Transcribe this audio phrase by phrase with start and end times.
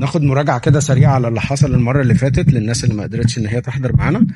[0.00, 3.46] ناخد مراجعة كده سريعة على اللي حصل المرة اللي فاتت للناس اللي ما قدرتش إن
[3.46, 4.26] هي تحضر معانا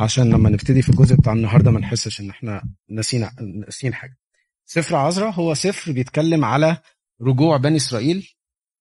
[0.00, 3.28] عشان لما نبتدي في الجزء بتاع النهارده ما نحسش إن إحنا ناسيين
[3.66, 4.18] ناسيين حاجة.
[4.64, 6.78] سفر عزرا هو سفر بيتكلم على
[7.22, 8.28] رجوع بني إسرائيل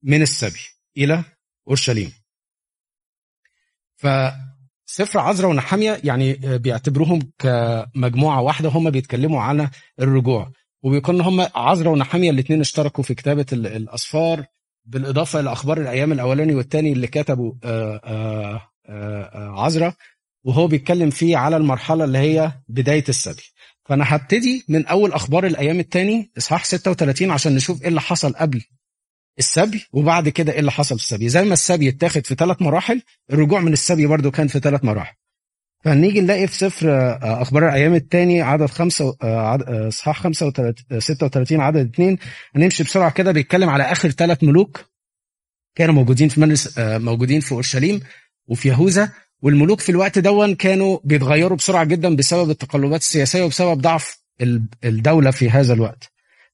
[0.03, 0.59] من السبي
[0.97, 1.23] إلى
[1.67, 2.11] أورشليم.
[3.95, 9.69] فسفر عزرا ونحامية يعني بيعتبروهم كمجموعة واحدة هم بيتكلموا على
[9.99, 10.51] الرجوع.
[10.83, 14.45] وبيكون هم عزرا ونحامية الاثنين اشتركوا في كتابة الأسفار
[14.85, 17.53] بالإضافة إلى أخبار الأيام الأولاني والثاني اللي كتبوا
[19.35, 19.93] عزرا
[20.43, 23.43] وهو بيتكلم فيه على المرحلة اللي هي بداية السبي.
[23.85, 28.61] فأنا هبتدي من أول أخبار الأيام الثاني إصحاح 36 عشان نشوف إيه اللي حصل قبل
[29.39, 31.29] السبي وبعد كده إيه اللي حصل في السبي.
[31.29, 33.01] زي ما السبي اتاخد في ثلاث مراحل
[33.31, 35.15] الرجوع من السبي برضو كان في ثلاث مراحل.
[35.83, 42.17] فنيجي نلاقي في سفر أخبار الأيام الثاني عدد خمسة اصحاح 36 عدد اثنين
[42.55, 44.85] هنمشي بسرعة كده بيتكلم على آخر ثلاث ملوك
[45.75, 47.99] كانوا موجودين في مجلس موجودين في أورشليم
[48.47, 49.11] وفي يهوذا.
[49.41, 54.23] والملوك في الوقت دوت كانوا بيتغيروا بسرعة جدا بسبب التقلبات السياسية وبسبب ضعف
[54.83, 56.10] الدولة في هذا الوقت.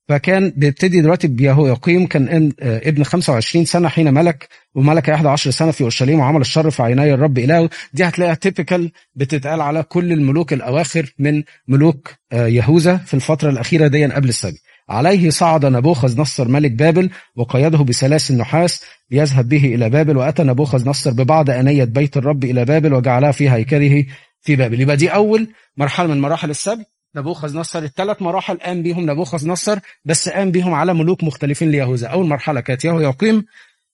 [0.08, 6.20] فكان بيبتدي دلوقتي بيهوياقيم كان ابن 25 سنة حين ملك وملك 11 سنة في أورشليم
[6.20, 7.70] وعمل الشر في عيني الرب إلهه.
[7.94, 14.06] دي هتلاقيها typical بتتقال على كل الملوك الأواخر من ملوك يهوذا في الفترة الأخيرة دي
[14.06, 14.58] قبل السبي
[14.90, 20.90] عليه صعد نبوخذ نصر ملك بابل وقيده بسلاسل نحاس ليذهب به إلى بابل وأتى نبوخذ
[20.90, 24.06] نصر ببعض أنية بيت الرب إلى بابل وجعلها في هيكله
[24.42, 24.82] في بابل.
[24.82, 26.84] يبقى دي أول مرحلة من مراحل السبي
[27.18, 32.08] نبوخذ نصر الثلاث مراحل قام بيهم نبوخذ نصر بس قام بيهم على ملوك مختلفين ليهوذا.
[32.08, 33.46] أول مرحلة كانت يهو يقيم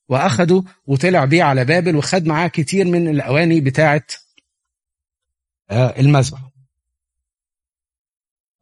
[0.10, 4.04] وأخده وطلع بيه على بابل وخد معاه كتير من الأواني بتاعه
[5.72, 6.40] المذبح.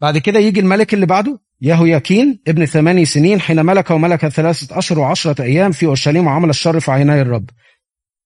[0.01, 4.77] بعد كده يجي الملك اللي بعده يهو يكين ابن ثماني سنين حين ملك وملك ثلاثة
[4.77, 7.49] أشهر وعشرة أيام في أورشليم وعمل الشر في عيني الرب.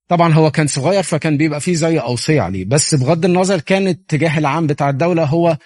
[0.08, 2.66] طبعا هو كان صغير فكان بيبقى فيه زي أوصية عليه.
[2.66, 5.58] بس بغض النظر كان الاتجاه العام بتاع الدولة هو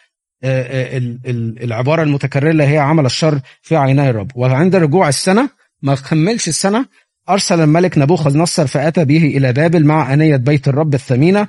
[0.44, 5.50] العبارة المتكررة اللي هي عمل الشر في عيني الرب وعند رجوع السنة
[5.82, 6.86] ما كملش السنة
[7.30, 11.48] أرسل الملك نبوخذ نصر فأتى به إلى بابل مع أنية بيت الرب الثمينة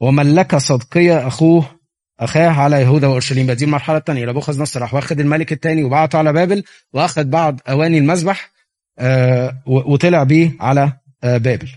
[0.00, 1.76] وملك صدقية أخوه
[2.20, 3.52] أخاه على يهوذا وأورشليم.
[3.52, 4.26] دي المرحلة الثانية.
[4.26, 8.50] نبوخذ نصر راح واخد الملك الثاني وبعته على بابل واخد بعض أواني المذبح
[9.66, 10.92] وطلع بيه على
[11.22, 11.68] بابل.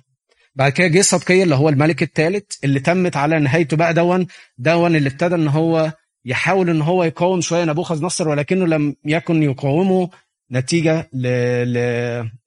[0.55, 4.27] بعد كده جه صدقية اللي هو الملك الثالث اللي تمت على نهايته بقى دون
[4.57, 5.91] دون اللي ابتدى إن هو
[6.25, 10.09] يحاول إن هو يقاوم شوية نبوخذ نصر ولكنه لم يكن يقاومه
[10.51, 11.27] نتيجة ل,
[11.73, 11.77] ل...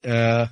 [0.05, 0.49] آ...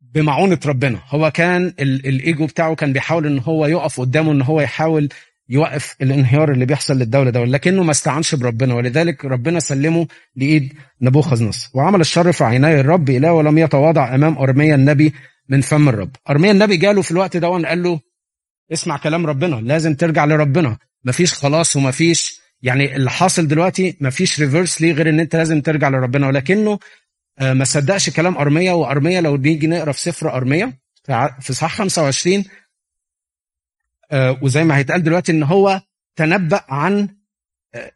[0.00, 0.98] بمعونة ربنا.
[1.08, 2.06] هو كان ال...
[2.06, 5.08] الإيجو بتاعه كان بيحاول إن هو يقف قدامه إن هو يحاول
[5.48, 11.44] يوقف الانهيار اللي بيحصل للدولة ده لكنه ما استعنش بربنا ولذلك ربنا سلمه لإيد نبوخذ
[11.44, 11.70] نصر.
[11.74, 15.12] وعمل الشر في عيني الرب إله ولم يتواضع إمام أرميا النبي
[15.48, 16.10] من فم الرب.
[16.30, 18.00] أرميا النبي جاله في الوقت ده قال له
[18.72, 20.76] اسمع كلام ربنا لازم ترجع لربنا.
[21.04, 25.88] مفيش خلاص ومفيش يعني اللي حاصل دلوقتي مفيش ريفرس ليه غير إن أنت لازم ترجع
[25.88, 26.26] لربنا.
[26.26, 26.78] ولكنه
[27.40, 30.72] ما صدقش كلام ارميا وارميا لو نيجي نقرأ في سفر ارميا
[31.40, 32.44] في إصحاح 25
[34.42, 35.80] وزي ما هيتقال دلوقتي إن هو
[36.16, 37.08] تنبأ عن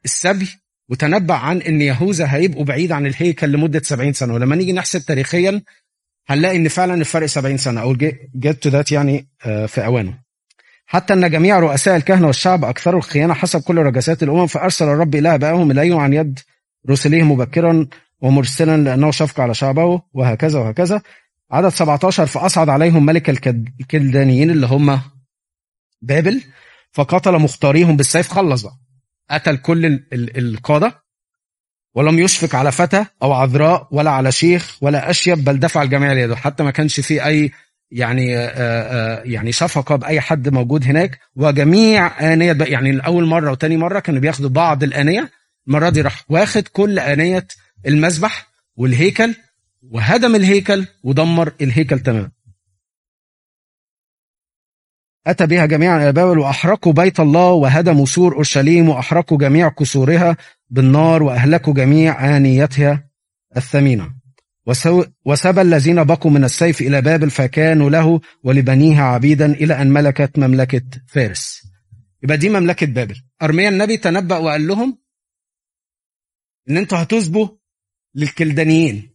[0.04, 0.48] السبي
[0.88, 4.34] وتنبأ عن إن يهوذا هيبقوا بعيد عن الهيكل لمدة 70 سنة.
[4.34, 5.62] ولما نيجي نحسب تاريخيا
[6.28, 7.80] هنلاقي إن فعلا الفرق 70 سنة.
[7.80, 7.96] أو
[8.36, 10.18] جيت تو ذات يعني في أوانه.
[10.92, 15.34] حتى أن جميع رؤساء الكهنة والشعب أكثروا الخيانة حسب كل رجسات الأمم فأرسل الرب إله
[15.34, 16.38] ابائهم اليهم عن يد
[16.90, 17.86] رسله مبكرا
[18.20, 21.02] ومرسلا لأنه شفق على شعبه وهكذا وهكذا.
[21.50, 23.30] عدد 17 فأصعد عليهم ملك
[23.80, 25.00] الكلدانيين اللي هم
[26.02, 26.42] بابل
[26.92, 28.28] فقتل مختاريهم بالسيف.
[28.28, 28.76] خلص بقى.
[29.30, 31.02] قتل كل القادة
[31.94, 36.36] ولم يشفق على فتى أو عذراء ولا على شيخ ولا أشيب بل دفع الجميع ليده.
[36.36, 37.50] حتى ما كانش فيه أي
[37.90, 41.18] يعني آآ آآ يعني شفقه بأي حد موجود هناك.
[41.36, 45.30] وجميع آنية يعني الأول مرة وتاني مرة كانوا بياخدوا بعض الآنية.
[45.68, 47.46] المرة دي راح واخد كل آنية
[47.86, 48.46] المذبح
[48.76, 49.34] والهيكل
[49.90, 52.30] وهدم الهيكل ودمر الهيكل تماما.
[55.26, 60.36] أتى بها جميعا إلى بابل وأحرقوا بيت الله وهدموا سور أورشليم وأحرقوا جميع كسورها
[60.70, 63.08] بالنار وأهلكوا جميع آنيتها
[63.56, 64.19] الثمينة.
[65.24, 70.82] وسبى الذين بقوا من السيف إلى بابل فكانوا له ولبنيه عبيدا إلى أن ملكت مملكة
[71.06, 71.62] فارس.
[72.22, 73.22] يبقى دي مملكة بابل.
[73.42, 74.98] أرميا النبي تنبأ وقال لهم
[76.70, 77.48] إن أنتوا هتسبوا
[78.14, 79.10] للكلدانيين.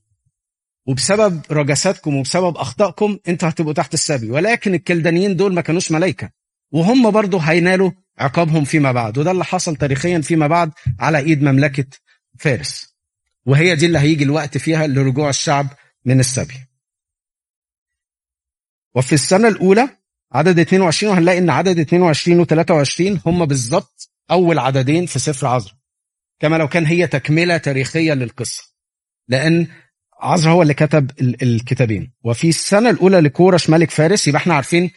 [0.88, 4.32] وبسبب رجساتكم وبسبب أخطائكم أنتوا هتبقوا تحت السبي.
[4.32, 6.32] ولكن الكلدانيين دول ما كانوش ملايكة.
[6.72, 9.18] وهم برضه هينالوا عقابهم فيما بعد.
[9.18, 11.86] وده اللي حصل تاريخيا فيما بعد على إيد مملكة
[12.40, 12.95] فارس.
[13.46, 15.68] وهي دي اللي هيجي الوقت فيها لرجوع الشعب
[16.06, 16.54] من السبي.
[18.96, 19.90] وفي السنة الأولى
[20.32, 25.74] عدد 22 وهنلاقي إن عدد 22 و23 هم بالظبط أول عددين في سفر عذرا
[26.40, 28.64] كما لو كان هي تكملة تاريخية للقصة
[29.28, 29.68] لأن
[30.20, 32.14] عذرا هو اللي كتب الكتابين.
[32.24, 34.92] وفي السنة الأولى لكورش ملك فارس يبقى إحنا عارفين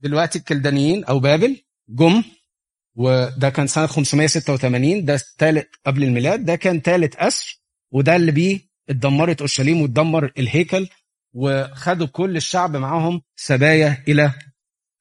[0.00, 2.24] دلوقتي الكلدانيين أو بابل جم
[2.96, 7.60] وده كان سنة 586 ده ثالث قبل الميلاد ده كان ثالث اسر
[7.92, 10.88] وده اللي بيه اتدمرت أورشليم واتدمر الهيكل
[11.34, 14.32] وخدوا كل الشعب معاهم سبايا إلى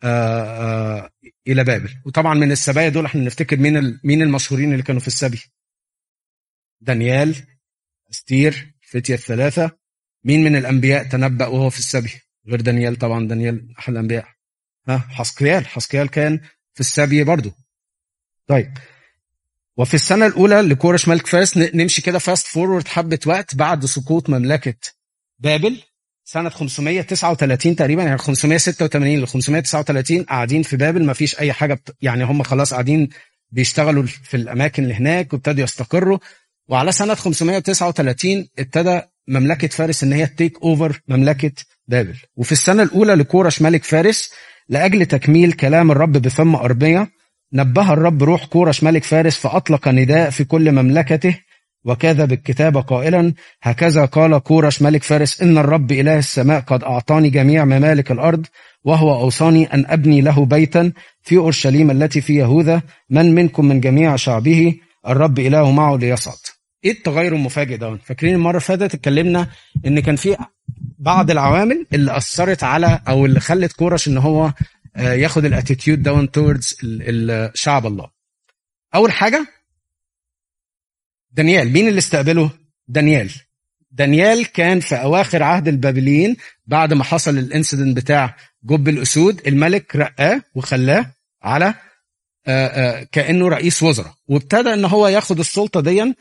[0.03, 1.09] آآ آآ
[1.47, 1.89] إلى بابل.
[2.05, 5.41] وطبعا من السبايا دول إحنا نفتكر مين مين المشهورين اللي كانوا في السبي؟
[6.81, 7.35] دانيال
[8.11, 9.71] أستير فتية الثلاثة.
[10.23, 12.11] مين من الأنبياء تنبأ وهو في السبي؟
[12.47, 14.27] غير دانيال طبعا دانيال أحد الأنبياء.
[14.87, 15.67] ها حسقيال.
[15.67, 16.39] حسقيال كان
[16.73, 17.64] في السبي برضه.
[18.47, 18.71] طيب.
[19.77, 24.75] وفي السنة الأولى لكورش ملك فارس نمشي كده fast forward حبة وقت بعد سقوط مملكة
[25.39, 25.81] بابل
[26.25, 31.95] سنة 539 تقريبا يعني 586 ل 539 قاعدين في بابل ما فيش أي حاجة بت...
[32.01, 33.09] يعني هم خلاص قاعدين
[33.51, 36.19] بيشتغلوا في الأماكن اللي هناك وابتدوا يستقروا.
[36.67, 41.51] وعلى سنة 539 ابتدى مملكة فارس إن هي take over مملكة
[41.87, 42.15] بابل.
[42.35, 44.31] وفي السنة الأولى لكورش ملك فارس
[44.69, 47.14] لأجل تكميل كلام الرب بفم ارميا
[47.53, 51.39] نبه الرب روح كورش ملك فارس فأطلق نداء في كل مملكته
[51.85, 57.65] وكذب الكتاب قائلا هكذا قال كورش ملك فارس إن الرب إله السماء قد أعطاني جميع
[57.65, 58.45] ممالك الأرض
[58.83, 64.15] وهو أوصاني أن أبني له بيتا في أورشليم التي في يهوذا من منكم من جميع
[64.15, 64.75] شعبه
[65.07, 66.37] الرب إله معه ليصعد
[66.85, 69.47] إيه التغير المفاجئ ده؟ فاكرين المرة اللي فاتت اتكلمنا
[69.85, 70.37] إن كان في
[70.99, 74.53] بعض العوامل اللي أثرت على أو اللي خلت كورش إن هو
[74.97, 76.75] ياخد ال attitude ده towards
[77.53, 78.09] شعب الله.
[78.95, 79.47] أول حاجة
[81.31, 81.73] دانيال.
[81.73, 82.51] مين اللي استقبله؟
[82.87, 83.31] دانيال.
[83.91, 89.47] دانيال كان في أواخر عهد البابليين بعد ما حصل ال incident بتاع جب الأسود.
[89.47, 91.73] الملك رقاه وخلاه على
[93.11, 94.13] كأنه رئيس وزراء.
[94.27, 96.13] وابتدى إن هو ياخد السلطة دي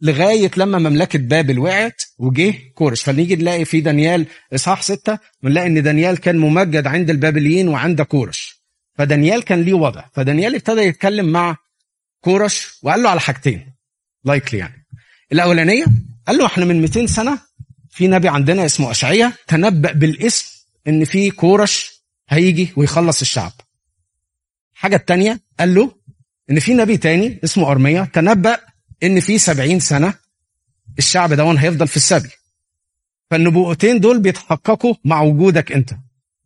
[0.00, 2.02] لغاية لما مملكة بابل وقعت.
[2.18, 7.68] وجه كورش فنيجي نلاقي في دانيال إصحاح ستة بنلاقي إن دانيال كان ممجد عند البابليين
[7.68, 8.64] وعند كورش
[8.94, 10.04] فدانيال كان ليه وضع.
[10.12, 11.56] فدانيال ابتدى يتكلم مع
[12.20, 13.74] كورش وقال له على حاجتين.
[14.24, 14.86] likely يعني.
[15.32, 15.84] الأولانية
[16.26, 17.38] قال له إحنا من 200 سنة
[17.90, 20.46] في نبي عندنا اسمه اشعيا تنبأ بالاسم
[20.88, 23.52] إن في كورش هيجي ويخلص الشعب.
[24.74, 25.92] الحاجة الثانية قال له
[26.50, 28.58] إن في نبي تاني اسمه ارميا تنبأ
[29.02, 30.14] إن في سبعين سنة
[30.98, 32.30] الشعب ده هيفضل في السبي
[33.30, 35.90] فالنبوءتين دول بيتحققوا مع وجودك انت.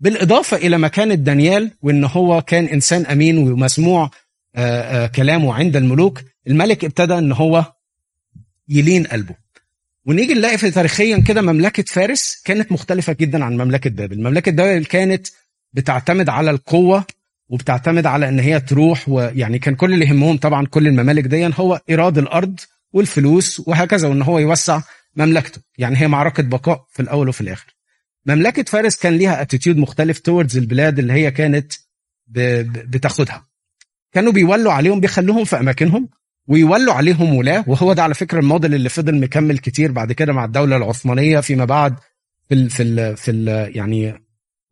[0.01, 4.11] بالإضافة إلى مكانة دانيال وإن هو كان إنسان أمين ومسموع
[4.57, 7.73] آآ آآ كلامه عند الملوك الملك ابتدى إن هو
[8.69, 9.35] يلين قلبه.
[10.07, 14.19] ونيجي نلاقي في تاريخيا كده مملكة فارس كانت مختلفة جدا عن مملكة بابل.
[14.21, 15.27] مملكة بابل كانت
[15.73, 17.05] بتعتمد على القوة
[17.49, 21.81] وبتعتمد على إن هي تروح ويعني كان كل اللي يهمهم طبعا كل الممالك دي هو
[21.91, 22.61] إيراد الأرض
[22.93, 24.81] والفلوس وهكذا وإن هو يوسع
[25.17, 25.61] مملكته.
[25.79, 27.75] يعني هي معركة بقاء في الأول وفي الآخر.
[28.27, 31.73] مملكة فارس كان ليها attitude مختلف towards البلاد اللي هي كانت
[32.87, 33.45] بتاخدها.
[34.13, 36.09] كانوا بيولوا عليهم بيخلوهم في أماكنهم
[36.47, 37.65] ويولوا عليهم ولاه.
[37.67, 41.65] وهو ده على فكرة الموديل اللي فضل مكمل كتير بعد كده مع الدولة العثمانية فيما
[41.65, 41.95] بعد
[42.49, 44.15] في ال في ال في ال يعني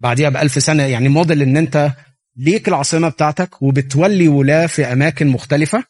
[0.00, 0.82] بعديها بألف سنة.
[0.82, 1.92] يعني موديل إن أنت
[2.36, 5.84] ليك العاصمة بتاعتك وبتولي ولاة في أماكن مختلفة.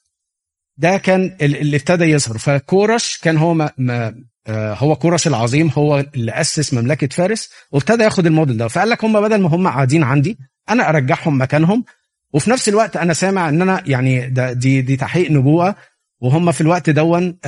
[0.79, 2.39] ده كان اللي ابتدى يظهر.
[2.39, 4.15] فكورش كان هو ما ما
[4.51, 8.69] هو كورش العظيم هو اللي أسس مملكة فارس وابتدى ياخد الموديل ده.
[8.69, 10.39] فقال لك هم بدل ما هم قاعدين عندي
[10.71, 11.85] أنا أرجعهم مكانهم
[12.33, 15.75] وفي نفس الوقت أنا سامع إن أنا يعني ده دي دي تحقيق نبوة
[16.21, 17.39] وهم في الوقت دون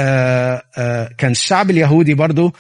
[1.19, 2.53] كان الشعب اليهودي برضو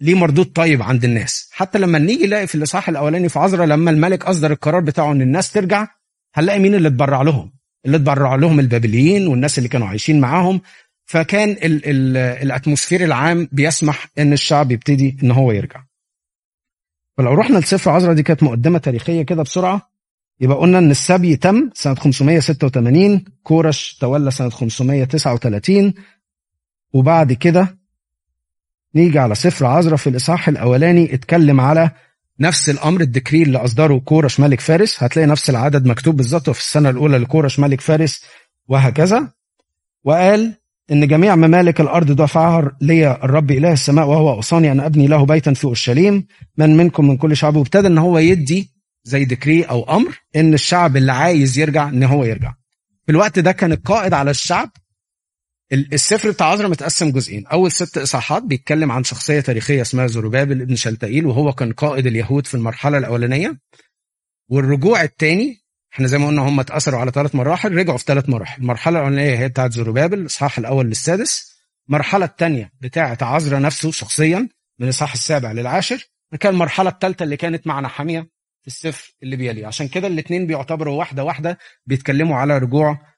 [0.00, 1.48] ليه مردود طيب عند الناس.
[1.52, 5.22] حتى لما نيجي نلاقي في الإصحاح الأولاني في عذرا لما الملك أصدر القرار بتاعه إن
[5.22, 5.86] الناس ترجع
[6.34, 7.52] هنلاقي مين اللي اتبرع لهم؟
[7.86, 10.60] اللي اتبرع لهم البابليين والناس اللي كانوا عايشين معاهم.
[11.04, 15.84] فكان ال ال ال atmosphere العام بيسمح إن الشعب يبتدي إن هو يرجع.
[17.16, 19.92] فلو رحنا لسفر عزرا دي كانت مقدمة تاريخية كده بسرعة.
[20.40, 25.94] يبقى قلنا إن السبي تم سنة 586 كورش تولى سنة 539
[26.92, 27.78] وبعد كده
[28.94, 31.90] نيجي على سفر عزرا في الإصحاح الأولاني اتكلم على
[32.40, 36.90] نفس الأمر الدكري اللي أصدره كورش ملك فارس هتلاقي نفس العدد مكتوب بالظبط في السنة
[36.90, 38.24] الأولى لكورش ملك فارس
[38.68, 39.28] وهكذا.
[40.04, 40.54] وقال
[40.92, 45.54] إن جميع ممالك الأرض دفعها لي الرب إله السماء وهو أوصاني أن أبني له بيتا
[45.54, 46.26] في أورشليم.
[46.58, 48.70] من منكم من كل شعب وابتدى إن هو يدي
[49.04, 52.52] زي دكري أو أمر إن الشعب اللي عايز يرجع إن هو يرجع.
[53.06, 54.70] في الوقت ده كان القائد على الشعب
[55.72, 57.46] السفر بتاع عزرا متقسم جزئين.
[57.46, 62.46] أول ست إصحاحات بيتكلم عن شخصية تاريخية اسمها زروبابل ابن شلتائيل وهو كان قائد اليهود
[62.46, 63.58] في المرحلة الأولانية.
[64.48, 65.62] والرجوع الثاني
[65.94, 68.62] إحنا زي ما قلنا هم اتأثروا على ثلاث مراحل رجعوا في ثلاث مراحل.
[68.62, 71.52] المرحلة الأولانية هي بتاعت زروبابل الاصحاح الأول للسادس.
[71.88, 74.38] المرحلة الثانية بتاعت عزرا نفسه شخصيا
[74.78, 76.08] من الاصحاح السابع للعاشر.
[76.40, 78.20] كان المرحلة الثالثه اللي كانت مع نحامية
[78.62, 83.11] في السفر اللي بيليه عشان كده الاثنين بيعتبروا واحدة واحدة بيتكلموا على رجوع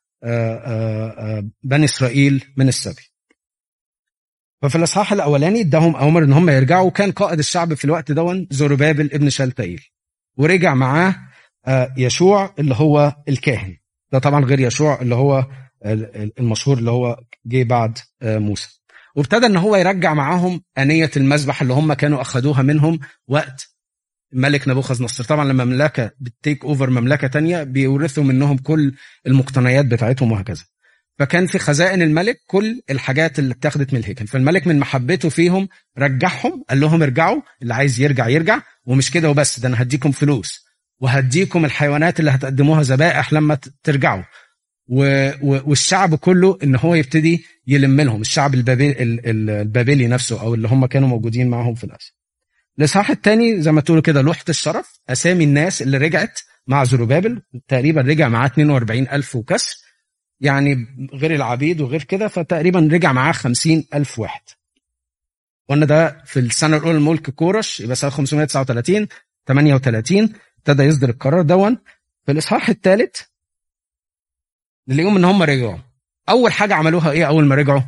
[1.62, 3.02] بني إسرائيل من السبي.
[4.62, 9.10] ففي الإصحاح الأولاني اداهم أوامر إن هم يرجعوا كان قائد الشعب في الوقت دون زروبابل
[9.12, 9.82] ابن شلتائيل
[10.36, 11.16] ورجع معاه
[11.96, 13.76] يشوع اللي هو الكاهن.
[14.12, 15.46] ده طبعا غير يشوع اللي هو
[16.38, 18.80] المشهور اللي هو جه بعد موسى.
[19.16, 23.73] وابتدى إن هو يرجع معاهم آنية المذبح اللي هم كانوا اخذوها منهم وقت
[24.32, 28.92] ملك نبوخذ نصر طبعا لما مملكة بتيك أوفر مملكة تانية بيورثوا منهم كل
[29.26, 30.64] المقتنيات بتاعتهم وهكذا.
[31.18, 34.26] فكان في خزائن الملك كل الحاجات اللي اتاخدت من الهيكل.
[34.26, 39.60] فالملك من محبته فيهم رجعهم قال لهم ارجعوا اللي عايز يرجع يرجع ومش كده وبس
[39.60, 40.64] ده أنا هديكم فلوس
[41.00, 44.22] وهديكم الحيوانات اللي هتقدموها ذبائح لما ترجعوا.
[44.88, 45.30] و...
[45.42, 45.60] و...
[45.70, 48.20] والشعب كله إن هو يبتدي يلم لهم.
[48.20, 52.14] الشعب البابلي, نفسه أو اللي هم كانوا موجودين معهم في الاسر
[52.78, 58.00] الاصحاح الثاني زي ما تقولوا كده لوحة الشرف أسامي الناس اللي رجعت مع زروبابل تقريبا
[58.00, 59.76] رجع معاه 42 ألف وكسر
[60.40, 64.42] يعني غير العبيد وغير كده فتقريبا رجع معاه 50 ألف واحد.
[65.68, 69.06] قلنا ده في السنة الأولى لملك كورش يبقى سنة 539
[69.46, 71.78] 38 ابتدى يصدر القرار دون.
[72.26, 73.20] في الإصحاح الثالث
[74.88, 75.78] نلاقيهم إن هم رجعوا.
[76.28, 77.80] أول حاجة عملوها إيه أول ما رجعوا؟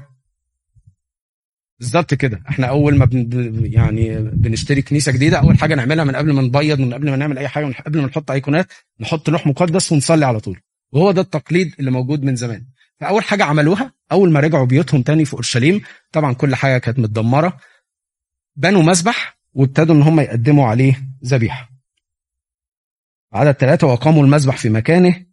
[1.80, 2.42] بالظبط كده.
[2.48, 3.28] إحنا أول ما بن
[3.72, 7.38] يعني بنشتري كنيسة جديدة أول حاجة نعملها من قبل ما نبيض من قبل ما نعمل
[7.38, 10.60] أي حاجة من قبل ما نحط أيقونات نحط لوح مقدس ونصلي على طول.
[10.92, 12.66] وهو ده التقليد اللي موجود من زمان.
[13.00, 15.80] فأول حاجة عملوها أول ما رجعوا بيوتهم تاني في أورشليم
[16.12, 17.56] طبعا كل حاجة كانت متدمرة
[18.56, 21.70] بنوا مسبح وابتدوا إن هم يقدموا عليه ذبيحة.
[23.32, 25.26] عدد ثلاثة وأقاموا المذبح في مكانه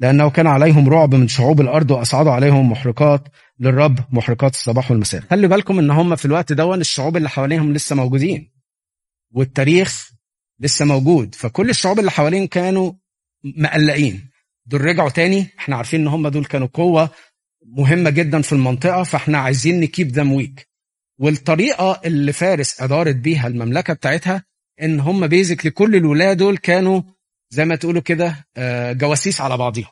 [0.00, 3.28] لأنه كان عليهم رعب من شعوب الأرض وأصعدوا عليهم محرقات
[3.60, 5.20] للرب محرقات الصباح والمساء.
[5.30, 8.52] خلي بالكم إن هم في الوقت دون الشعوب اللي حواليهم لسه موجودين
[9.32, 10.10] والتاريخ
[10.60, 11.34] لسه موجود.
[11.34, 12.92] فكل الشعوب اللي حواليهم كانوا
[13.44, 14.30] مقلقين.
[14.66, 17.10] دول رجعوا تاني إحنا عارفين إن هم دول كانوا قوة
[17.66, 20.68] مهمة جدا في المنطقة فإحنا عايزين نكيب ذم ويك
[21.18, 24.44] والطريقة اللي فارس أدارت بيها المملكة بتاعتها
[24.82, 27.02] إن هم بيزك لكل الولاة دول كانوا
[27.54, 28.46] زي ما تقولوا كده
[28.92, 29.86] جواسيس على بعضهم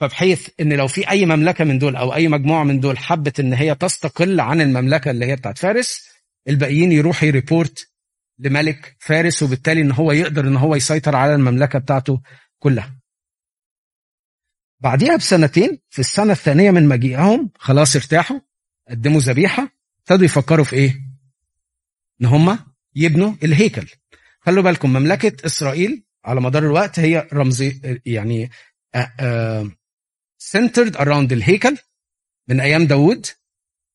[0.00, 3.52] فبحيث إن لو في أي مملكة من دول أو أي مجموعة من دول حبت إن
[3.52, 6.08] هي تستقل عن المملكة اللي هي بتاعت فارس
[6.48, 7.88] الباقيين يروحوا يريبورت
[8.38, 12.20] لملك فارس وبالتالي إن هو يقدر إن هو يسيطر على المملكة بتاعته
[12.58, 13.00] كلها.
[14.80, 18.40] بعديها بسنتين في السنة الثانية من مجيئهم خلاص ارتاحوا
[18.90, 21.00] قدموا ذبيحة ابتدوا يفكروا في إيه؟
[22.20, 22.58] إن هم
[22.94, 23.88] يبنوا الهيكل.
[24.40, 28.50] خلوا بالكم مملكة إسرائيل على مدار الوقت هي رمزي يعني
[30.56, 31.76] centered around الهيكل
[32.48, 33.26] من أيام داوود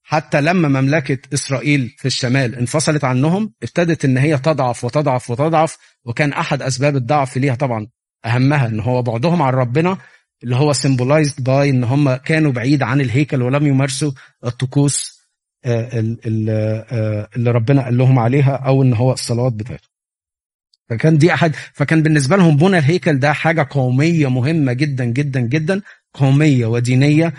[0.04, 6.34] حتى لما مملكة إسرائيل في الشمال انفصلت عنهم ابتدت إن هي تضعف وتضعف وتضعف وكان
[6.34, 7.88] أحد أسباب الضعف ليها طبعا
[8.26, 9.98] أهمها إن هو بعدهم عن ربنا
[10.44, 14.12] اللي هو symbolized by إن هم كانوا بعيد عن الهيكل ولم يمارسوا
[14.46, 15.18] الطقوس
[15.66, 19.90] اللي ربنا قال لهم عليها أو إن هو الصلوات بتاعتهم.
[20.90, 25.82] فكان دي أحد فكان بالنسبة لهم بنى الهيكل ده حاجة قومية مهمة جدا جدا جدا
[26.14, 27.34] قومية ودينية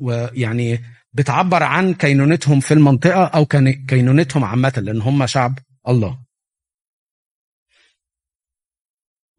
[0.00, 0.80] ويعني
[1.12, 3.46] بتعبر عن كينونتهم في المنطقة أو
[3.88, 6.18] كينونتهم عامة لأن هم شعب الله.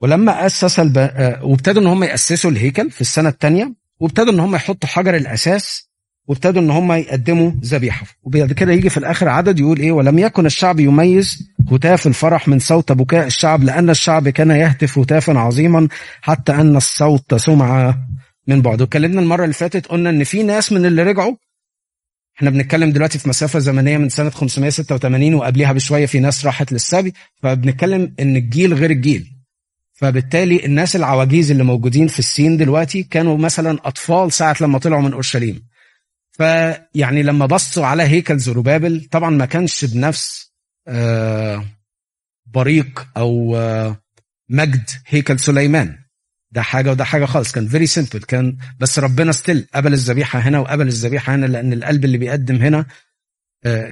[0.01, 0.97] ولما أسس الب...
[1.43, 5.86] وابتدوا إن هم يأسسوا الهيكل في السنة الثانية وابتدوا إن هم يحطوا حجر الأساس
[6.27, 8.05] وابتدوا إن هم يقدموا ذبيحة.
[8.23, 12.59] وبعد كده يجي في الآخر عدد يقول إيه؟ ولم يكن الشعب يميز هتاف الفرح من
[12.59, 15.87] صوت بكاء الشعب لأن الشعب كان يهتف هتافا عظيما
[16.21, 17.97] حتى أن الصوت سمع
[18.47, 18.81] من بعد.
[18.81, 21.35] واتكلمنا المرة اللي فاتت قلنا إن في ناس من اللي رجعوا.
[22.37, 27.13] إحنا بنتكلم دلوقتي في مسافة زمنية من سنة 586 وقبلها بشوية في ناس راحت للسبي.
[27.43, 29.31] فبنتكلم إن الجيل غير الجيل.
[29.93, 35.13] فبالتالي الناس العواجيز اللي موجودين في السين دلوقتي كانوا مثلا أطفال ساعة لما طلعوا من
[35.13, 35.63] أورشليم.
[36.37, 40.53] فيعني لما بصوا على هيكل زروبابل طبعا ما كانش بنفس
[40.87, 41.65] آه
[42.45, 44.01] بريق أو آه
[44.49, 45.97] مجد هيكل سليمان.
[46.51, 50.59] ده حاجة وده حاجة خالص كان very simple كان بس ربنا still قبل الذبيحة هنا
[50.59, 52.85] وقبل الذبيحة هنا لأن القلب اللي بيقدم هنا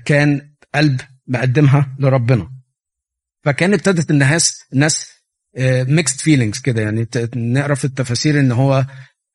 [0.06, 2.52] كان قلب مقدمها لربنا.
[3.44, 5.12] فكان ابتدت الناس الناس
[5.88, 8.86] mixed feelings كده يعني نقرأ في التفاسير إن هو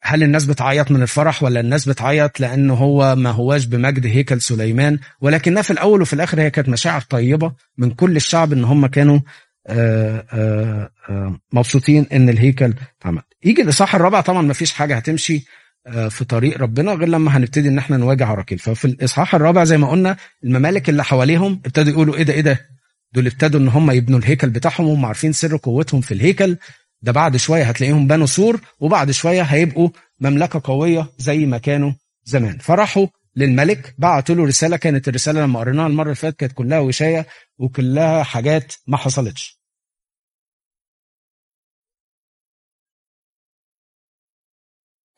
[0.02, 4.98] هل الناس بتعيط من الفرح ولا الناس بتعيط لأنه هو ما هواش بمجد هيكل سليمان؟
[5.20, 9.20] ولكنها في الأول وفي الآخر هي كانت مشاعر طيبة من كل الشعب إن هم كانوا
[9.66, 13.22] آآ آآ مبسوطين إن الهيكل اتعمل.
[13.44, 15.44] يجي الإصحاح الرابع طبعا ما فيش حاجة هتمشي
[16.10, 19.90] في طريق ربنا غير لما هنبتدي إن إحنا نواجه عراقيل ففي الإصحاح الرابع زي ما
[19.90, 22.66] قلنا الممالك اللي حواليهم ابتدوا يقولوا إيه ده إيه ده؟
[23.12, 26.56] دول ابتدوا إن هم يبنوا الهيكل بتاعهم وهم عارفين سر قوتهم في الهيكل.
[27.02, 29.88] ده بعد شوية هتلاقيهم بنوا سور وبعد شوية هيبقوا
[30.20, 31.92] مملكة قوية زي ما كانوا
[32.24, 32.58] زمان.
[32.58, 37.26] فراحوا للملك بعتوا له رسالة كانت الرسالة لما قريناها المرة اللي فاتت كانت كلها وشاية
[37.58, 39.60] وكلها حاجات ما حصلتش.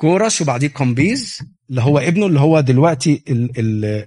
[0.01, 1.39] كورش وبعديه قمبيز
[1.71, 3.23] اللي هو ابنه اللي هو دلوقتي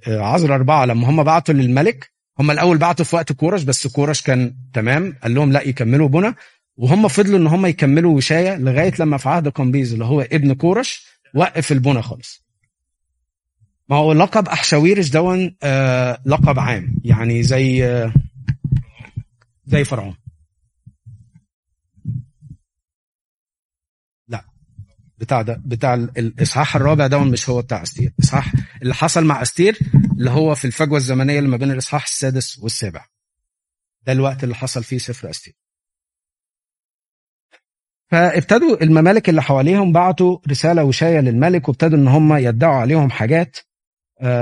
[0.07, 4.55] عذر أربعة لما هم بعتوا للملك هم الأول بعتوا في وقت كورش بس كورش كان
[4.73, 6.35] تمام قال لهم لا يكملوا بنا.
[6.77, 11.05] وهم فضلوا إن هم يكملوا وشاية لغاية لما في عهد قمبيز اللي هو ابن كورش
[11.35, 12.45] وقف البنا خالص.
[13.89, 18.13] ما هو لقب أحشاويرش دون آه لقب عام يعني زي آه
[19.65, 20.15] زي فرعون.
[24.27, 24.45] لا
[25.17, 28.13] بتاع ده بتاع الإصحاح الرابع ده مش هو بتاع أستير.
[28.19, 29.79] الاصحاح اللي حصل مع أستير
[30.17, 33.05] اللي هو في الفجوة الزمنية اللي ما بين الإصحاح السادس والسابع.
[34.03, 35.53] ده الوقت اللي حصل فيه سفر أستير.
[38.11, 43.57] فابتدوا الممالك اللي حواليهم بعتوا رسالة وشاية للملك وابتدوا إن هم يدعوا عليهم حاجات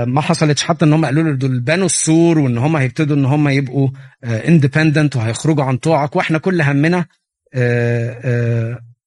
[0.06, 3.48] ما حصلتش حتى إن هم قالوا له دول بنوا السور وإن هم هيبتدوا إن هم
[3.48, 3.88] يبقوا
[4.24, 7.06] اندبندنت وهيخرجوا عن طوعك وإحنا كل همنا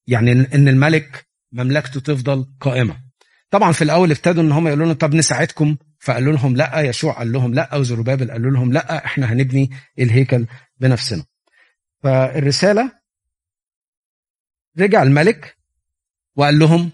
[0.08, 2.96] يعني ان الملك مملكته تفضل قائمة.
[3.52, 7.32] طبعا في الأول ابتدوا إن هم يقولوا لهم طب نساعدكم فقالوا لهم لأ يشوع قال
[7.32, 10.46] لهم لأ وزروبابل قالوا لهم لأ إحنا هنبني الهيكل
[10.80, 11.24] بنفسنا.
[12.04, 12.92] فالرسالة
[14.80, 15.58] رجع الملك
[16.36, 16.92] وقال لهم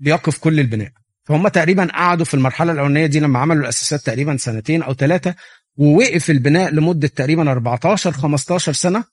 [0.00, 0.92] ليقف كل البناء.
[1.24, 5.34] فهم تقريبا قعدوا في المرحلة الأولانية دي لما عملوا الأساسات تقريبا سنتين أو ثلاثة
[5.76, 9.04] ووقف البناء لمدة تقريبا 14 15 سنة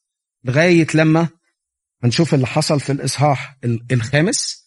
[0.43, 1.27] لغاية لما
[2.03, 3.57] هنشوف اللي حصل في الإصحاح
[3.91, 4.65] الخامس.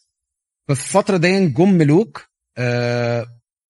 [0.68, 2.26] ففي الفترة دي جم ملوك
[2.58, 3.26] آه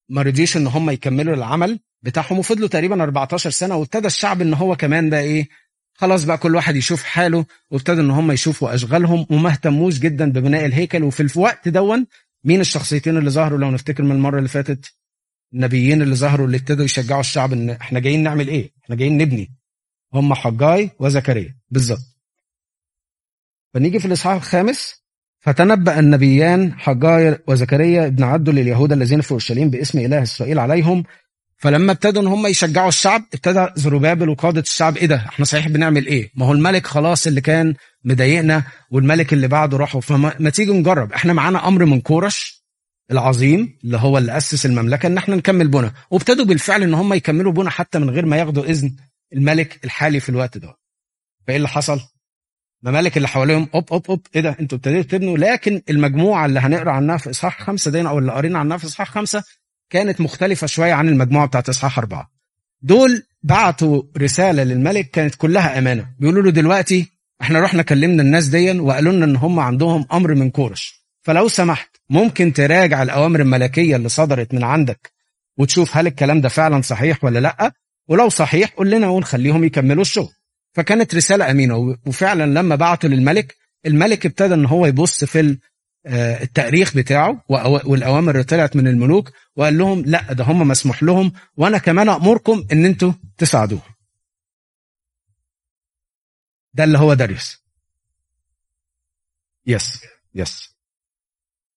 [0.09, 4.77] ما رضيش إن هم يكملوا العمل بتاعهم وفضلوا تقريبا 14 سنة وابتدى الشعب إن هو
[4.77, 5.49] كمان بقى إيه
[6.01, 10.67] خلاص بقى كل واحد يشوف حاله وابتدوا إن هم يشوفوا أشغالهم وما اهتموش جدا ببناء
[10.67, 11.03] الهيكل.
[11.03, 12.07] وفي الوقت دون
[12.45, 14.93] مين الشخصيتين اللي ظهروا؟ لو نفتكر من المرة اللي فاتت
[15.55, 19.51] النبيين اللي ظهروا اللي ابتدوا يشجعوا الشعب إن إحنا جايين نعمل إيه؟ إحنا جايين نبني.
[20.15, 21.57] هم حجاي وزكريا.
[21.71, 22.19] بالظبط.
[23.75, 25.03] فنيجي في الإصحاح الخامس.
[25.41, 31.05] فتنبأ النبيان حجاي وزكريا ابن عبد لليهود الذين في أورشليم باسم إله إسرائيل عليهم
[31.59, 36.07] فلما ابتدوا إن هم يشجعوا الشعب ابتدى زروبابل وقادة الشعب إيه ده؟ إحنا صحيح بنعمل
[36.07, 40.01] إيه؟ ما هو الملك خلاص اللي كان مضايقنا والملك اللي بعده راحوا.
[40.01, 41.13] فما تيجي نجرب.
[41.13, 42.65] إحنا معانا أمر من كورش
[43.11, 47.53] العظيم اللي هو اللي أسس المملكة إن إحنا نكمل بنا وابتدوا بالفعل إن هم يكملوا
[47.53, 48.97] بنا حتى من غير ما ياخدوا إذن
[49.33, 50.75] الملك الحالي في الوقت ده.
[51.47, 52.01] فإيه اللي حصل؟
[52.85, 55.39] الممالك اللي حواليهم أوب أوب أوب إيه ده؟ أنتوا ابتديتوا تبنوا.
[55.39, 59.11] لكن المجموعة اللي هنقرأ عنها في إصحاح خمسة دي أو اللي قرينا عنها في إصحاح
[59.11, 59.45] خمسة
[59.91, 62.31] كانت مختلفة شوية عن المجموعة بتاعت إصحاح أربعة.
[62.83, 66.07] دول بعتوا رسالة للملك كانت كلها أمانة.
[66.19, 70.51] بيقولوا له دلوقتي إحنا رحنا كلمنا الناس دي وقالوا لنا إن هم عندهم أمر من
[70.51, 75.13] كورش فلو سمحت ممكن تراجع الأوامر الملكية اللي صدرت من عندك
[75.59, 77.73] وتشوف هل الكلام ده فعلا صحيح ولا لأ.
[78.09, 80.33] ولو صحيح قول لنا ونخليهم يكملوا الشغل.
[80.73, 85.59] فكانت رسالة أمينة وفعلا لما بعتوا للملك الملك ابتدى إن هو يبص في
[86.43, 87.43] التأريخ بتاعه
[87.85, 92.65] والأوامر اللي طلعت من الملوك وقال لهم لا ده هم مسموح لهم وأنا كمان أمركم
[92.73, 93.83] إن أنتوا تساعدوهم.
[96.75, 97.59] ده اللي هو داريوس.
[99.67, 100.03] يس
[100.35, 100.79] يس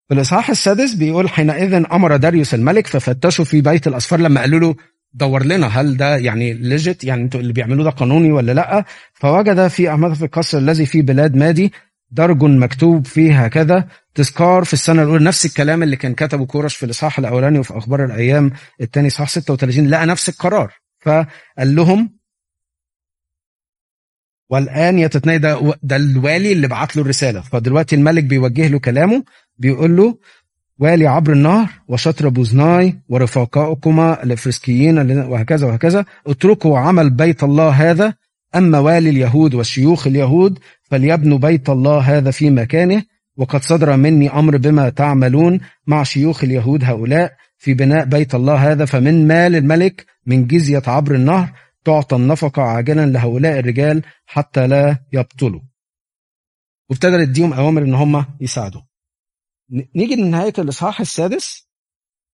[0.08, 4.76] في الإصحاح السادس بيقول حينئذ أمر داريوس الملك ففتشوا في بيت الاسفار لما قالوا له
[5.14, 9.68] دور لنا هل ده يعني ليجيت يعني أنتوا اللي بيعملوه ده قانوني ولا لأ؟ فوجد
[9.68, 11.74] في اعمده في القصر الذي في بلاد مادي
[12.12, 13.88] درج مكتوب فيه هكذا.
[14.16, 18.06] تذكار في السنة الأولى نفس الكلام اللي كان كتبه كورش في الإصحاح الأولاني وفي أخبار
[18.06, 20.74] الأيام الثاني صح 36 لقى نفس القرار.
[21.00, 22.10] فقال لهم
[24.50, 27.42] والآن يتتني ده ده الوالي اللي بعت له الرسالة.
[27.42, 29.24] فدلوقتي الملك بيوجه له كلامه
[29.58, 30.18] بيقول له
[30.80, 36.06] والي عبر النهر وشطر بوزناي ورفاقائكما الإفريسكيين وهكذا وهكذا.
[36.28, 38.14] اتركوا عمل بيت الله هذا
[38.56, 43.04] أما والي اليهود وشيوخ اليهود فليبنوا بيت الله هذا في مكانه
[43.38, 48.86] وقد صدر مني أمر بما تعملون مع شيوخ اليهود هؤلاء في بناء بيت الله هذا
[48.86, 55.62] فمن مال الملك من جزية عبر النهر تعطى النفقة عاجلا لهؤلاء الرجال حتى لا يبطلوا.
[56.90, 58.82] وابتدى يديهم أوامر إن هم يساعدوا
[59.96, 61.70] نيجي لنهاية الإصحاح السادس.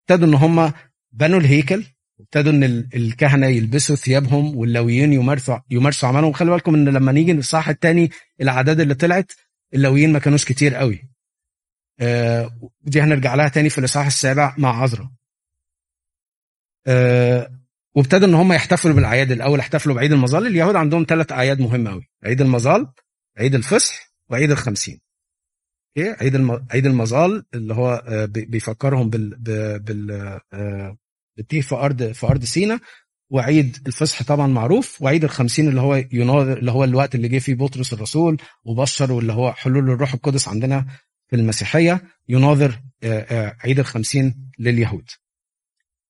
[0.01, 0.73] ابتدوا إن هم
[1.11, 1.83] بنوا الهيكل.
[2.19, 2.63] ابتدوا إن
[2.95, 8.09] الكهنة يلبسوا ثيابهم واللويين يمارسوا يمارسوا عملهم خلي بالكم إن لما نيجي للصح الثاني
[8.41, 9.31] الأعداد اللي طلعت
[9.73, 11.09] اللويين ما كانوش كتير قوي.
[11.99, 15.11] آه دي هنرجع لها تاني في الإصحاح السابع مع عذرا
[16.87, 17.51] آه
[17.95, 22.09] وابتدوا إن هم يحتفلوا بالأعياد الأول احتفلوا بعيد المظال اليهود عندهم ثلاث أعياد مهمة قوي.
[22.23, 22.87] عيد المظال
[23.37, 24.99] عيد الفصح وعيد الخمسين.
[25.97, 26.35] أوكي؟ عيد.
[26.71, 29.35] عيد المظال اللي هو آه بيفكرهم بال
[29.79, 30.39] بال
[31.33, 32.79] آه بالتيه في أرض في أرض سينا.
[33.29, 35.01] وعيد الفصح طبعا معروف.
[35.01, 39.33] وعيد الخمسين اللي هو يناظر اللي هو الوقت اللي جه فيه بطرس الرسول وبشر واللي
[39.33, 40.85] هو حلول الروح القدس عندنا
[41.29, 42.81] في المسيحية يناظر
[43.63, 45.05] عيد الخمسين لليهود.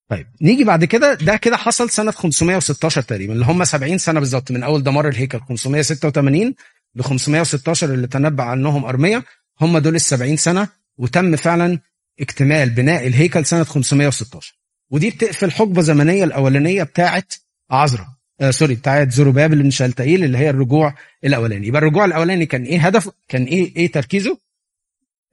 [0.10, 4.52] طيب نيجي بعد كده ده كده حصل سنة 516 تقريبا اللي هم 70 سنة بالظبط
[4.52, 6.54] من أول دمار الهيكل 586
[6.96, 9.24] ل 516 اللي تنبأ عنهم ارميا.
[9.62, 11.80] هم دول ال 70 سنة وتم فعلا
[12.20, 14.63] اكتمال بناء الهيكل سنة 516
[14.94, 17.24] ودي بتقفل حقبة زمنية الأولانية بتاعه
[17.72, 21.68] عزرا آه sorry بتاعه زروبابل بن شألتيئيل اللي هي الرجوع الأولاني.
[21.68, 24.40] يبقى الرجوع الأولاني كان إيه هدفه كان إيه إيه تركيزه؟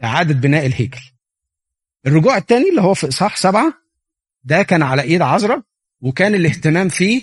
[0.04, 1.00] إعادة بناء الهيكل.
[2.06, 3.74] الرجوع الثاني اللي هو في إصحاح سبعة
[4.44, 5.62] ده كان على إيد عزرا
[6.00, 7.22] وكان الاهتمام فيه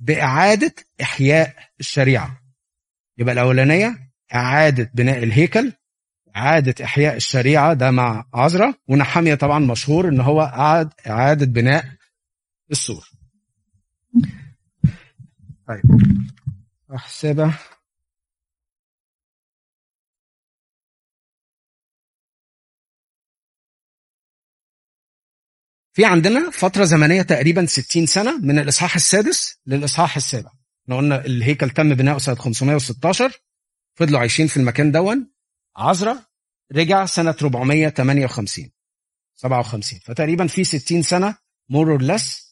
[0.00, 2.40] بإعادة إحياء الشريعة.
[3.18, 3.98] يبقى الأولانية
[4.34, 5.72] إعادة بناء الهيكل
[6.36, 11.84] إعادة إحياء الشريعة ده مع عزرا ونحامية طبعا مشهور إن هو أعاد إعادة بناء
[12.70, 13.10] السور.
[15.68, 15.82] طيب
[16.94, 17.54] أحسبه
[25.92, 30.50] في عندنا فترة زمنية تقريبا 60 سنة من الإصحاح السادس للإصحاح السابع.
[30.84, 33.32] إحنا قلنا الهيكل تم بناؤه سنة 516
[33.94, 35.33] فضلوا عايشين في المكان دوت
[35.76, 36.18] عزرا
[36.72, 38.70] رجع سنة 458
[39.34, 41.36] 57 فتقريبا في 60 سنة
[41.68, 42.44] more or less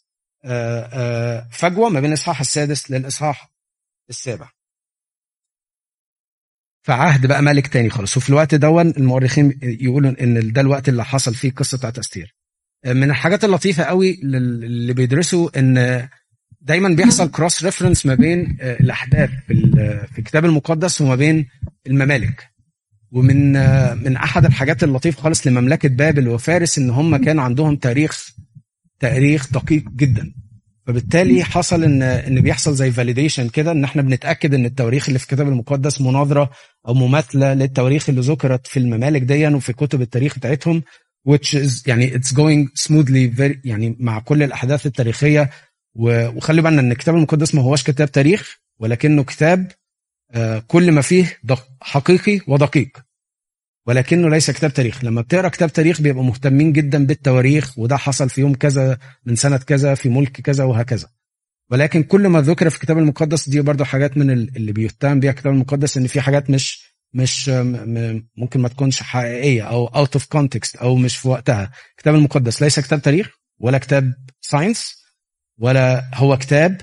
[1.51, 3.53] فجوة ما بين الإصحاح السادس للإصحاح
[4.11, 4.51] السابع.
[6.83, 8.17] فعهد بقى ملك تاني خالص.
[8.17, 12.35] وفي الوقت دوت المؤرخين يقولوا إن ده الوقت اللي حصل فيه القصة بتاعت أستير.
[12.87, 16.09] من الحاجات اللطيفة قوي اللي بيدرسوا إن
[16.61, 19.55] دايما بيحصل cross reference ما بين الأحداث في
[20.13, 21.49] في الكتاب المقدس وما بين
[21.87, 22.52] الممالك.
[23.13, 23.53] ومن
[24.05, 28.31] من أحد الحاجات اللطيفة خالص لمملكة بابل وفارس إن هم كان عندهم تاريخ
[29.01, 30.33] تاريخ دقيق جدا.
[30.87, 35.25] فبالتالي حصل إن إن بيحصل زي validation كده إن إحنا بنتأكد إن التواريخ اللي في
[35.25, 36.51] الكتاب المقدس مناظرة
[36.89, 40.83] أو مماثلة للتواريخ اللي ذكرت في الممالك دي وفي كتب التاريخ بتاعتهم
[41.29, 45.51] which is يعني it's going smoothly very يعني مع كل الأحداث التاريخية.
[45.95, 49.71] وخلي بالنا إن الكتاب المقدس ما هوش كتاب تاريخ ولكنه كتاب
[50.67, 51.39] كل ما فيه
[51.81, 52.89] حقيقي ودقيق.
[53.87, 55.05] ولكنه ليس كتاب تاريخ.
[55.05, 59.57] لما بتقرأ كتاب تاريخ بيبقوا مهتمين جدا بالتواريخ وده حصل في يوم كذا من سنة
[59.57, 61.09] كذا في ملك كذا وهكذا.
[61.71, 65.53] ولكن كل ما ذكر في الكتاب المقدس دي برضو حاجات من اللي بيتهم بيها الكتاب
[65.53, 67.49] المقدس إن في حاجات مش مش
[68.37, 71.71] ممكن ما تكونش حقيقية أو out of context أو مش في وقتها.
[71.91, 75.03] الكتاب المقدس ليس كتاب تاريخ ولا كتاب science
[75.59, 76.81] ولا هو كتاب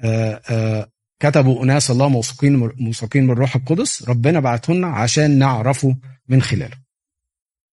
[0.00, 5.96] آآ آآ كتبوا أناس الله موثوقين موثوقين من الروح القدس ربنا بعته لنا عشان نعرفه
[6.28, 6.76] من خلاله.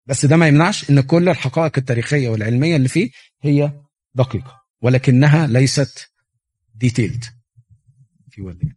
[0.06, 3.10] بس ده ما يمنعش إن كل الحقائق التاريخية والعلمية اللي فيه
[3.42, 3.72] هي
[4.16, 6.12] دقيقة ولكنها ليست
[6.76, 7.26] detailed
[8.30, 8.76] في ولي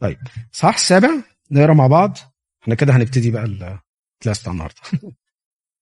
[0.00, 0.18] طيب
[0.52, 1.10] صح السابع
[1.50, 2.18] نقرا مع بعض.
[2.62, 4.80] إحنا كده هنبتدي بقى الكلاس بتاع النهارده.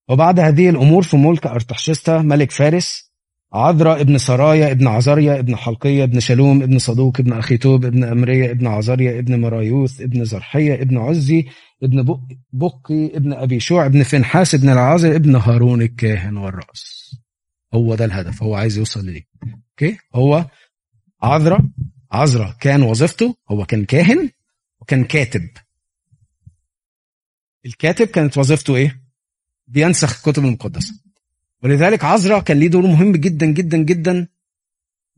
[0.08, 3.08] وبعد هذه الأمور في ملك ارتحشستا ملك فارس
[3.52, 8.50] عذرا ابن سرايا ابن عزريا ابن حلقية ابن شلوم ابن صدوق ابن أخيتوب ابن أمرية
[8.50, 11.46] ابن عزريا ابن مرايوث ابن زرحية ابن عزي
[11.82, 12.18] ابن
[12.52, 17.16] بقي ابن أبي شوع ابن فنحاس ابن العازر ابن هارون الكاهن والرأس.
[17.74, 19.26] هو ده الهدف هو عايز يوصل ليه.
[19.70, 20.46] okay؟ هو
[21.22, 21.70] عزرا
[22.12, 24.30] عزرا كان وظيفته هو كان كاهن
[24.80, 25.48] وكان كاتب.
[27.66, 29.02] الكاتب كانت وظيفته إيه؟
[29.66, 30.94] بينسخ الكتب المقدسة.
[31.62, 34.27] ولذلك عزرا كان ليه دور مهم جدا جدا جدا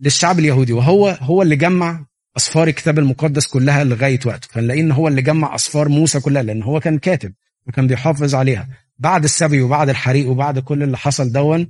[0.00, 4.48] للشعب اليهودي وهو هو اللي جمع أسفار الكتاب المقدس كلها لغاية وقته.
[4.50, 7.32] فنلاقيه هو اللي جمع أسفار موسى كلها لأن هو كان كاتب
[7.66, 8.68] وكان بيحافظ عليها.
[8.98, 11.68] بعد السبي وبعد الحريق وبعد كل اللي حصل دوت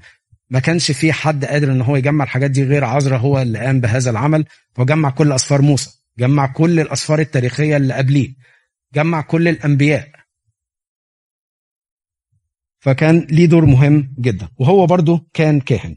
[0.50, 3.80] ما كانش في حد قادر إن هو يجمع الحاجات دي غير عزرا هو اللي قام
[3.80, 8.34] بهذا العمل فجمع كل أسفار موسى جمع كل الأسفار التاريخية اللي قبليه
[8.94, 10.08] جمع كل الأنبياء.
[12.80, 14.48] فكان ليه دور مهم جدا.
[14.58, 15.96] وهو برضه كان كاهن.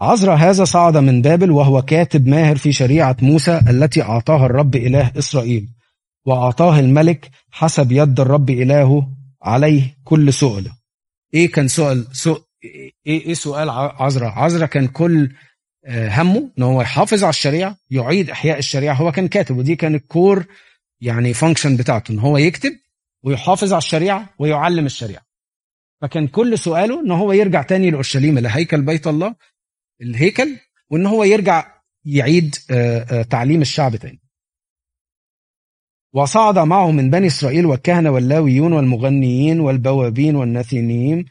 [0.00, 5.12] عزرا هذا صعد من بابل وهو كاتب ماهر في شريعة موسى التي أعطاها الرب إله
[5.18, 5.68] إسرائيل.
[6.26, 9.08] وأعطاه الملك حسب يد الرب إلهه
[9.42, 10.70] عليه كل سؤل
[11.34, 15.32] إيه كان سؤال سؤال إيه إيه سؤال عذرا عذرا كان كل
[15.88, 18.94] همه إن هو يحافظ على الشريعة يعيد إحياء الشريعة.
[18.94, 20.46] هو كان كاتب ودي كان الكور
[21.00, 22.72] يعني فانكشن بتاعته إن هو يكتب
[23.22, 25.22] ويحافظ على الشريعة ويعلم الشريعة.
[26.00, 29.34] فكان كل سؤاله إن هو يرجع تاني لأورشليم لهيكل بيت الله
[30.02, 30.56] الهيكل
[30.90, 31.66] وإن هو يرجع
[32.04, 32.54] يعيد
[33.30, 34.20] تعليم الشعب تاني.
[36.14, 41.24] وصعد معه من بني إسرائيل والكهنة واللاويون والمغنيين والبوابين والناثينيين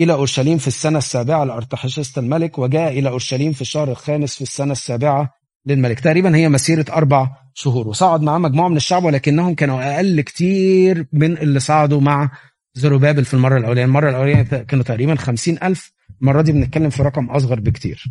[0.00, 4.72] إلى أورشليم في السنة السابعة لأرتحشست الملك وجاء إلى أورشليم في الشهر الخامس في السنة
[4.72, 5.34] السابعة
[5.66, 6.00] للملك.
[6.00, 7.88] تقريبا هي مسيرة أربع شهور.
[7.88, 12.30] وصعد معاه مجموعة من الشعب ولكنهم كانوا أقل كتير من اللي صعدوا مع
[12.74, 15.92] زروبابل في المرة الأولانية المرة الأولانية كانوا تقريبا خمسين ألف.
[16.22, 18.04] المرة دي بنتكلم في رقم أصغر بكتير.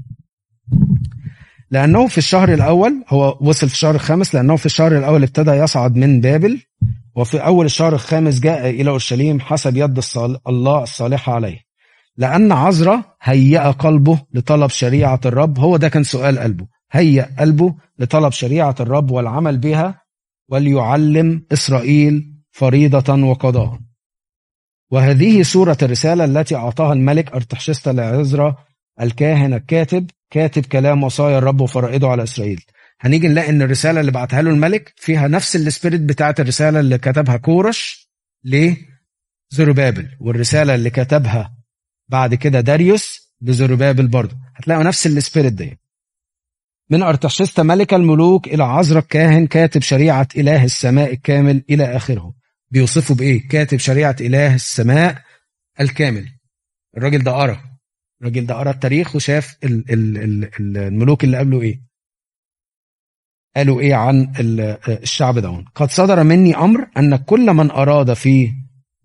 [1.72, 5.96] لأنه في الشهر الأول هو وصل في الشهر الخامس لأنه في الشهر الأول ابتدى يصعد
[5.96, 6.62] من بابل
[7.16, 10.00] وفي أول الشهر الخامس جاء إلى أورشليم حسب يد
[10.48, 11.60] الله الصالحة عليه.
[12.18, 15.60] لأن عذرا هيأ قلبه لطلب شريعة الرب.
[15.60, 16.68] هو ده كان سؤال قلبه.
[16.92, 20.02] هيأ قلبه لطلب شريعة الرب والعمل بها
[20.50, 23.80] وليعلم إسرائيل فريضة وقضاء.
[24.92, 28.56] وهذه صورة الرسالة التي أعطاها الملك أرتحشست لعزرا
[29.02, 32.62] الكاهن الكاتب كاتب كلام وصايا الرب وفرائضه على إسرائيل.
[33.02, 36.98] هنيجي نلاقي إن الرسالة اللي بعتها له الملك فيها نفس ال spirit بتاعت الرسالة اللي
[36.98, 38.10] كتبها كورش
[38.44, 41.54] لزروبابل والرسالة اللي كتبها
[42.10, 44.36] بعد كده داريوس لزروبابل برضه.
[44.56, 45.80] هتلاقوا نفس ال spirit دي.
[46.90, 52.39] من أرتحشست ملك الملوك إلى عزرا الكاهن كاتب شريعة إله السماء الكامل إلى آخره.
[52.72, 55.24] بيوصفه بإيه؟ كاتب شريعة إله السماء
[55.80, 56.30] الكامل.
[56.98, 57.62] الراجل ده قرأ.
[58.22, 61.82] الراجل ده قرأ التاريخ وشاف ال ال ال الملوك اللي قبله إيه؟
[63.56, 64.34] قالوا إيه عن
[64.88, 65.66] الشعب ده.
[65.76, 68.52] قد صدر مني أمر أن كل من أراد في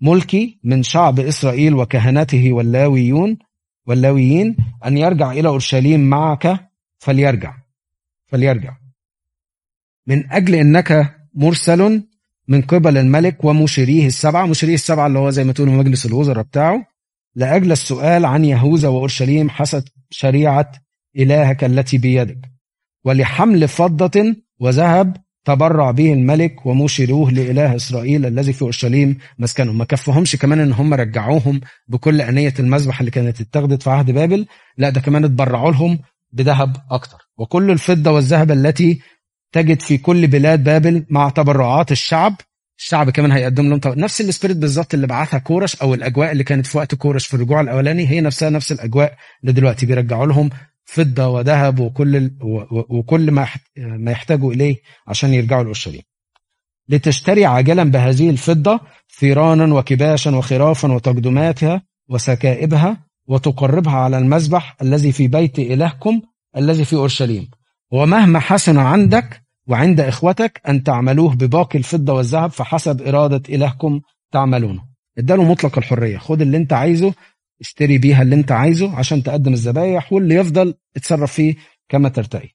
[0.01, 3.39] ملكي من شعب إسرائيل وكهنته واللاويون
[3.87, 7.55] واللاويين أن يرجع إلى أورشليم معك فليرجع.
[8.27, 8.77] فليرجع.
[10.07, 12.03] من أجل أنك مرسل
[12.49, 14.47] من قبل الملك ومشيريه السبعة.
[14.47, 16.87] مشيريه السبعة اللي هو زي ما تقولوا مجلس الوزراء بتاعه.
[17.35, 20.73] لأجل السؤال عن يهوذا وأورشليم حسب شريعة
[21.19, 22.39] إلهك التي بيدك.
[23.05, 30.37] ولحمل فضة وذهب تبرع به الملك ومشيروه لإله إسرائيل الذي في أورشليم مسكنهم ما كفهمش
[30.37, 34.47] كمان إن هم رجعوهم بكل أنية المذبح اللي كانت اتخذت في عهد بابل.
[34.79, 35.99] لا ده كمان اتبرعوا لهم
[36.33, 37.19] بذهب أكتر.
[37.39, 39.01] وكل الفضة والذهب التي
[39.55, 42.37] تجد في كل بلاد بابل مع تبرعات الشعب
[42.79, 43.97] الشعب كمان هيقدم لهم طبعا.
[43.97, 47.35] نفس ال spirit بالظبط اللي بعتها كورش أو الأجواء اللي كانت في وقت كورش في
[47.35, 50.51] الرجوع الأولاني هي نفسها نفس الأجواء اللي دلوقتي بيرجعوا لهم
[50.85, 52.31] فضة وذهب وكل ال...
[52.71, 56.03] وكل ما ما يحتاجوا إليه عشان يرجعوا لأورشليم.
[56.89, 58.81] لتشتري عاجلا بهذه الفضة
[59.19, 66.23] ثيرانا وكباشا وخرافا وتقدماتها وسكائبها وتقربها على المذبح الذي في بيت إلهكم
[66.57, 67.51] الذي في أورشليم
[67.91, 74.01] ومهما حسن عندك وعند إخوتك أن تعملوه بباقي الفضة والذهب فحسب إرادة إلهكم
[74.33, 74.85] تعملونه.
[75.19, 76.19] اداله مطلق الحرية.
[76.19, 77.15] خد اللي أنت عايزه
[77.61, 81.55] اشتري بيها اللي أنت عايزه عشان تقدم الذبايح واللي يفضل اتصرف فيه
[81.89, 82.49] كما ترتقي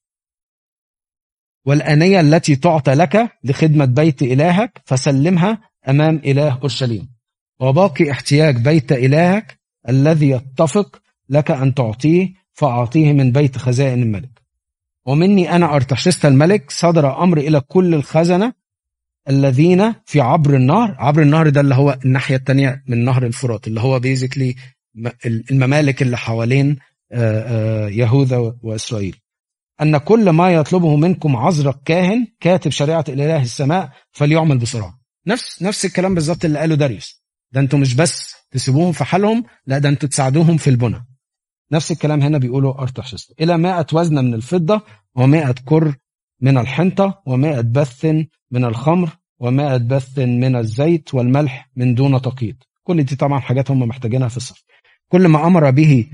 [1.65, 7.09] والآنية التي تعطى لك لخدمة بيت إلهك فسلمها أمام إله أورشليم.
[7.59, 14.38] وباقي احتياج بيت إلهك الذي يتفق لك أن تعطيه فأعطيه من بيت خزائن الملك.
[15.09, 18.53] ومني أنا أرتحشست الملك صدر أمر إلى كل الخزنة
[19.29, 20.95] الذين في عبر النهر.
[20.99, 24.55] عبر النهر ده اللي هو الناحية التانية من نهر الفرات اللي هو بيزيكلي
[25.25, 26.77] الممالك اللي حوالين
[27.91, 29.15] يهوذا وإسرائيل.
[29.81, 34.99] أن كل ما يطلبه منكم عذر الكاهن كاتب شريعة الإله السماء فليعمل بسرعة.
[35.27, 37.23] نفس نفس الكلام بالظبط اللي قاله داريوس.
[37.51, 41.05] ده أنتوا مش بس تسيبوهم في حالهم لا ده أنتوا تساعدوهم في البنى.
[41.71, 44.81] نفس الكلام هنا بيقولوا أرتحشست إلى مائة وزنة من الفضة
[45.15, 45.95] ومائة كر
[46.41, 48.05] من الحنطة ومائة بث
[48.51, 52.63] من الخمر ومائة بث من الزيت والملح من دون تقييد.
[52.83, 54.63] كل دي طبعا حاجات هم محتاجينها في الصف.
[55.09, 56.07] كل ما أمر به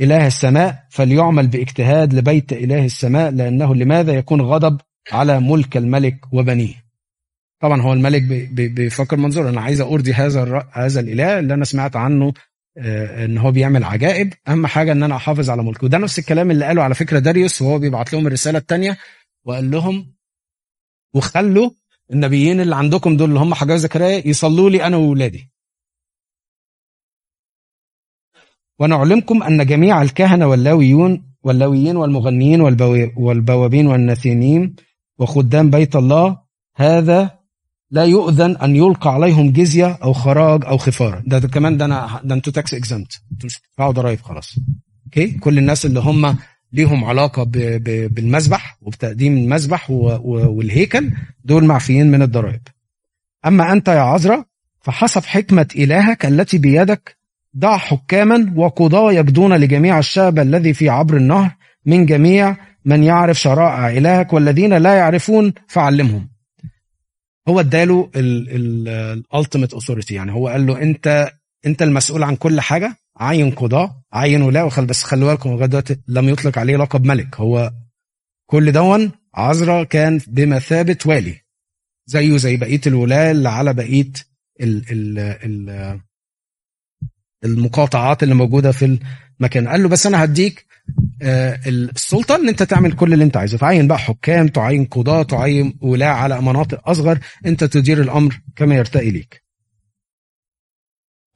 [0.00, 4.80] إله السماء فليعمل باجتهاد لبيت إله السماء لأنه لماذا يكون غضب
[5.12, 6.74] على ملك الملك وبنيه؟
[7.60, 12.32] طبعا هو الملك بيفكر منظور أنا عايز أرضي هذا هذا الإله اللي أنا سمعت عنه
[12.76, 14.32] إن هو بيعمل عجائب.
[14.48, 15.84] أهم حاجة إن أنا أحافظ على ملكه.
[15.84, 18.98] وده نفس الكلام اللي قاله على فكرة داريوس وهو بيبعت لهم الرسالة الثانية
[19.44, 20.14] وقال لهم
[21.14, 21.70] وخلوا
[22.12, 25.50] النبيين اللي عندكم دول اللي هم حجاج زكريا يصلوا لي أنا واولادي
[28.78, 32.60] ونعلمكم أن جميع الكهنة واللاويون واللاويين والمغنيين
[33.16, 34.76] والبوابين والنثينيم
[35.18, 36.42] وخدام بيت الله
[36.76, 37.39] هذا
[37.90, 41.22] لا يؤذن أن يلقى عليهم جزية أو خراج أو خفارة.
[41.26, 44.54] ده, كمان ده أنا ده أنتوا tax exempt أنتوا مش بتدفعوا ضرايب خلاص.
[45.06, 46.36] okay كل الناس اللي هم
[46.72, 51.10] ليهم علاقة ب ب بالمذبح وبتقديم المذبح والهيكل
[51.44, 52.60] دول معفيين من الضرائب
[53.46, 54.44] أما أنت يا عزرا
[54.80, 57.16] فحسب حكمة إلهك التي بيدك
[57.56, 61.50] ضع حكاما وقضاة يقضون لجميع الشعب الذي في عبر النهر
[61.86, 66.28] من جميع من يعرف شرائع إلهك والذين لا يعرفون فعلمهم.
[67.50, 71.32] هو اداله ال ultimate authority يعني هو قال له انت
[71.66, 75.96] انت المسؤول عن كل حاجة عين قضاه عين ولا وخل بس خلي بالكم لغاية دلوقتي
[76.08, 77.36] لم يطلق عليه لقب ملك.
[77.36, 77.72] هو
[78.46, 81.40] كل دوت عزرا كان بمثابه والي.
[82.06, 84.12] زيه زي بقية الولاة اللي على بقية
[84.60, 86.00] ال ال ال
[87.44, 88.98] المقاطعات اللي موجودة في
[89.40, 90.66] المكان قال له بس أنا هديك
[91.22, 93.58] آه، السلطه إن أنت تعمل كل اللي أنت عايزه.
[93.58, 97.18] تعين بقى حكام تعين قضاة تعين ولاة على مناطق أصغر.
[97.46, 99.42] أنت تدير الأمر كما يرتقي ليك.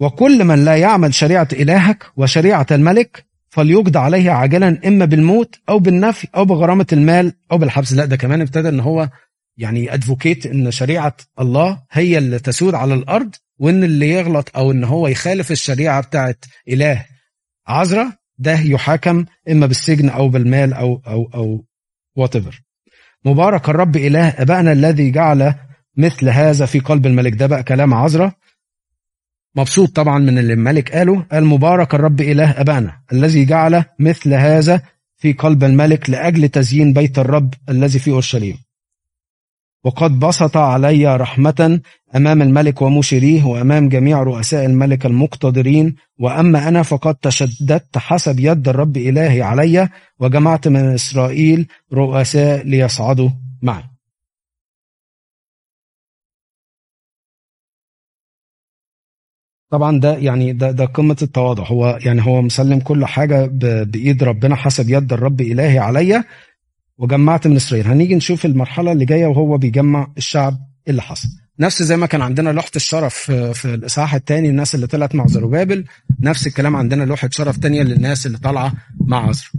[0.00, 6.28] وكل من لا يعمل شريعة إلهك وشريعة الملك فليقضى عليه عاجلا إما بالموت أو بالنفي
[6.36, 7.92] أو بغرامة المال أو بالحبس.
[7.92, 9.08] لا ده كمان ابتدى إن هو
[9.56, 14.84] يعني ادفوكيت إن شريعة الله هي اللي تسود على الأرض وإن اللي يغلط أو إن
[14.84, 17.04] هو يخالف الشريعة بتاعت إله
[17.66, 21.64] عذرا ده يحاكم إما بالسجن أو بالمال أو أو أو
[22.16, 22.36] وات
[23.24, 25.54] مبارك الرب إله ابائنا الذي جعل
[25.96, 27.32] مثل هذا في قلب الملك.
[27.32, 28.32] ده بقى كلام عذرا
[29.56, 31.22] مبسوط طبعا من اللي الملك قاله.
[31.32, 34.82] قال مبارك الرب إله ابائنا الذي جعل مثل هذا
[35.16, 38.58] في قلب الملك لأجل تزيين بيت الرب الذي في أورشليم.
[39.84, 41.80] وقد بسط علي رحمة
[42.16, 45.94] أمام الملك ومشيريه وأمام جميع رؤساء الملك المقتدرين.
[46.18, 49.88] وأما أنا فقد تشددت حسب يد الرب إلهي علي
[50.20, 53.30] وجمعت من إسرائيل رؤساء ليصعدوا
[53.62, 53.84] معي.
[59.70, 61.64] طبعا ده يعني ده ده قمة التواضع.
[61.66, 63.46] هو يعني هو مسلم كل حاجة
[63.84, 66.24] بإيد ربنا حسب يد الرب إلهي عليا
[66.98, 67.86] وجمعت من إسرائيل.
[67.86, 71.28] هنيجي نشوف المرحلة اللي جاية وهو بيجمع الشعب اللي حصل.
[71.60, 75.84] نفس زي ما كان عندنا لوحه الشرف في الاصحاح الثاني الناس اللي طلعت مع زروبابل
[76.20, 79.52] نفس الكلام عندنا لوحة شرف تانية للناس اللي طالعة مع عزر.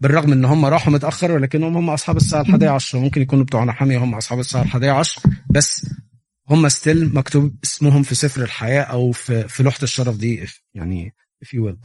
[0.00, 2.98] بالرغم إن هم راحوا متأخر ولكنهم هم أصحاب الساعة الحادية عشر.
[2.98, 5.22] ممكن يكونوا بتوع نحاميه هم أصحاب الساعة الحادية عشر.
[5.50, 5.86] بس
[6.50, 11.48] هم ستيل مكتوب اسمهم في سفر الحياة أو في في لوحة الشرف دي يعني if
[11.48, 11.76] you will.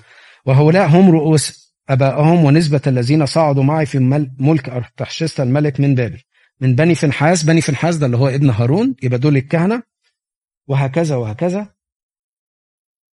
[0.45, 3.99] وهؤلاء هم رؤوس أبائهم ونسبة الذين صعدوا معي في
[4.39, 6.21] ملك أرتحشست الملك من بابل
[6.61, 9.83] من بني فنحاس بني فنحاس ده اللي هو ابن هارون يبقى دول الكهنة
[10.67, 11.73] وهكذا وهكذا.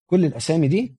[0.09, 0.95] كل الأسامي دي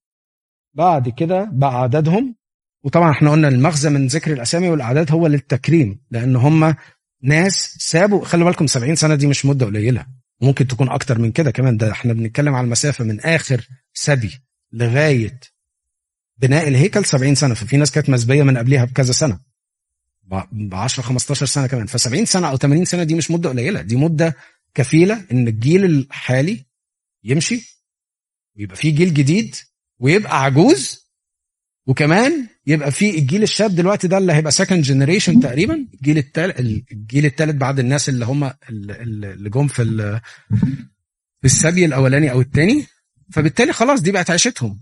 [0.75, 2.37] بعد كده بقى عددهم
[2.85, 6.75] وطبعا إحنا قلنا المغزى من ذكر الأسامي والأعداد هو للتكريم لأن هم
[7.23, 10.07] ناس سابوا خلي بالكم 70 سنة دي مش مدة قليلة
[10.41, 14.41] ممكن تكون أكتر من كده كمان ده إحنا بنتكلم على المسافة من آخر سبي
[14.73, 15.41] لغاية
[16.43, 19.41] بناء الهيكل 70 سنة ففي ناس كانت مسبيه من قبلها بكذا سنة.
[20.53, 21.87] ب 10 15 سنة كمان.
[21.87, 23.83] ف 70 سنة أو 80 سنة دي مش مدة قليلة.
[23.83, 24.37] دي مدة
[24.75, 26.65] كفيلة إن الجيل الحالي
[27.25, 27.83] يمشي
[28.57, 29.57] ويبقى في جيل جديد
[29.99, 31.11] ويبقى عجوز
[31.87, 35.87] وكمان يبقى في الجيل الشاب دلوقتي ده اللي هيبقى second generation تقريبا.
[35.95, 36.61] الجيل الثالث
[36.93, 39.85] الجيل الثالث بعد الناس اللي هم اللي جم في
[41.41, 42.87] في السبي الأولاني أو الثاني
[43.33, 44.81] فبالتالي خلاص دي بقت عيشتهم.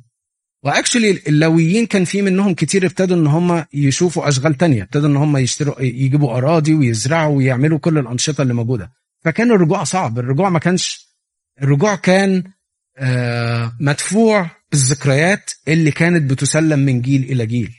[0.64, 5.16] و actually اللويين كان في منهم كتير ابتدوا إن هم يشوفوا أشغال تانية ابتدوا إن
[5.16, 8.92] هم يشتروا يجيبوا أراضي ويزرعوا ويعملوا كل الأنشطة اللي موجودة.
[9.25, 11.09] فكان الرجوع صعب الرجوع ما كانش
[11.62, 12.44] الرجوع كان
[12.99, 17.75] آه مدفوع بالذكريات اللي كانت بتسلم من جيل إلى جيل.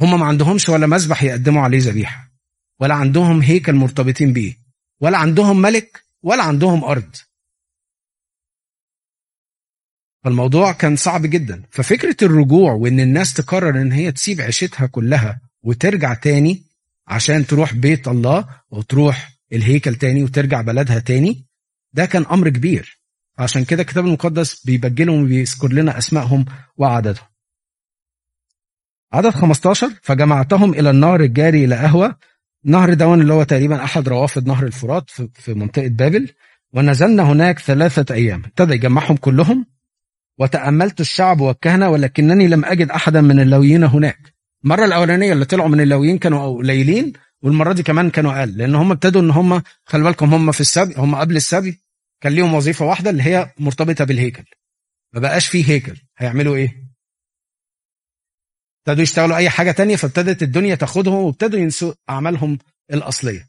[0.00, 2.32] هم ما عندهمش ولا مذبح يقدموا عليه ذبيحة
[2.80, 4.56] ولا عندهم هيكل مرتبطين بيه
[5.00, 7.16] ولا عندهم ملك ولا عندهم أرض.
[10.26, 11.62] فالموضوع كان صعب جدا.
[11.70, 16.62] ففكرة الرجوع وإن الناس تقرر إن هي تسيب عيشتها كلها وترجع تاني
[17.06, 21.46] عشان تروح بيت الله وتروح الهيكل تاني وترجع بلدها تاني
[21.92, 23.00] ده كان أمر كبير.
[23.38, 26.44] عشان كده الكتاب المقدس بيبجلهم وبيذكر لنا أسمائهم
[26.76, 27.26] وعددهم.
[29.12, 32.14] عدد 15 فجمعتهم إلى النهر الجاري إلى اهوى
[32.64, 36.28] نهر دون اللي هو تقريبا أحد روافد نهر الفرات في منطقة بابل.
[36.72, 38.44] ونزلنا هناك ثلاثة أيام.
[38.44, 39.75] ابتدى يجمعهم كلهم.
[40.38, 44.34] وتأملت الشعب والكهنة ولكنني لم أجد أحدا من اللويين هناك.
[44.64, 47.12] المرة الأولانية اللي طلعوا من اللويين كانوا قليلين
[47.42, 50.94] والمرة دي كمان كانوا أقل لأن هم ابتدوا إن هم خلي بالكم هم في السبي
[50.96, 51.80] هم قبل السبي
[52.20, 54.44] كان ليهم وظيفة واحدة اللي هي مرتبطة بالهيكل.
[55.14, 55.96] ما بقاش فيه هيكل.
[56.18, 56.86] هيعملوا إيه؟
[58.86, 62.58] ابتدوا يشتغلوا أي حاجة تانية فابتدت الدنيا تاخدهم وابتدوا ينسوا أعمالهم
[62.92, 63.48] الأصلية.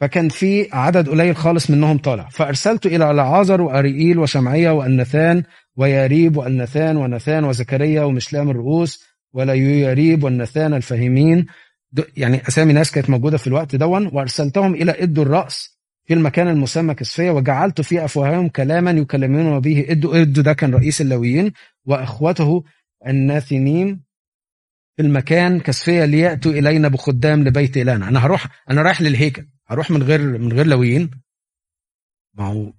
[0.00, 2.28] فكان في عدد قليل خالص منهم طالع.
[2.28, 5.42] فأرسلت إلى العازر وأريئيل وشمعية والنثان
[5.76, 11.46] وياريب والنثان ونثان وزكريا ومشلام الرؤوس ولا ياريب والنثان الفاهمين
[12.16, 14.06] يعني أسامي ناس كانت موجودة في الوقت دون.
[14.12, 19.86] وأرسلتهم إلى ادوا الرأس في المكان المسمى كسفية وجعلت في أفواههم كلاما يكلمون به.
[19.88, 21.52] ادوا ادوا ده كان رئيس اللويين
[21.86, 22.64] وأخوته
[23.06, 24.00] الناثنيم
[24.96, 28.08] في المكان كسفية ليأتوا إلينا بخدام لبيت إلهنا.
[28.08, 29.46] أنا هروح أنا رايح للهيكل.
[29.68, 31.10] هروح من غير من غير لويين؟
[32.34, 32.72] ما هو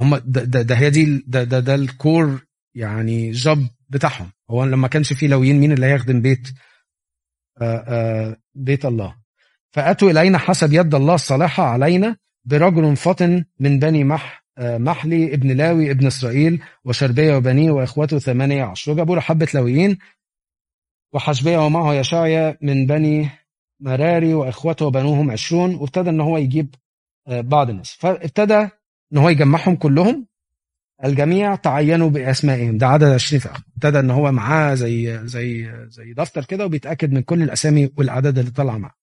[0.00, 2.44] هم ده, ده, ده هي دي ده, ده, ده الكور
[2.74, 3.58] يعني جوب
[3.88, 4.32] بتاعهم.
[4.50, 6.48] هو لما كانش في لويين مين اللي هيخدم بيت؟
[7.62, 9.16] آآ آآ بيت الله.
[9.70, 15.90] فأتوا إلينا حسب يد الله الصالحة علينا برجل فطن من بني مح محلي ابن لاوي
[15.90, 18.94] ابن إسرائيل وشربية وبنيه واخوته ثمانية عشر.
[18.94, 19.98] جابوا له حبة لويين
[21.12, 23.30] وحشبية ومعه يشعيا من بني
[23.84, 26.74] مراري واخوته وبنوهم عشرون وابتدى إن هو يجيب
[27.28, 27.96] بعض الناس.
[28.00, 28.68] فابتدى
[29.12, 30.26] إن هو يجمعهم كلهم
[31.04, 32.78] الجميع تعينوا بأسمائهم.
[32.78, 37.22] ده عدد 20 فئه ابتدى إن هو معاه زي زي زي دفتر كده وبيتأكد من
[37.22, 38.94] كل الأسامي والعدد اللي طلع معاه.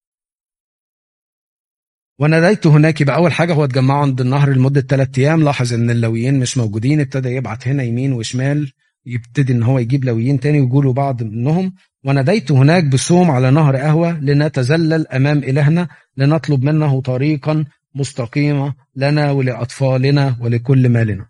[2.19, 5.43] وناديت هناك يبقى أول حاجة هو اتجمعوا عند النهر لمدة ثلاث أيام.
[5.43, 8.71] لاحظ إن اللويين مش موجودين ابتدى يبعت هنا يمين وشمال.
[9.05, 11.73] يبتدي إن هو يجيب لويين تاني ويقولوا بعض منهم
[12.03, 15.87] وناديت هناك بصوم على نهر قهوة لنتذلل أمام إلهنا
[16.17, 21.25] لنطلب منه طريقا مستقيمة لنا ولأطفالنا ولكل مالنا.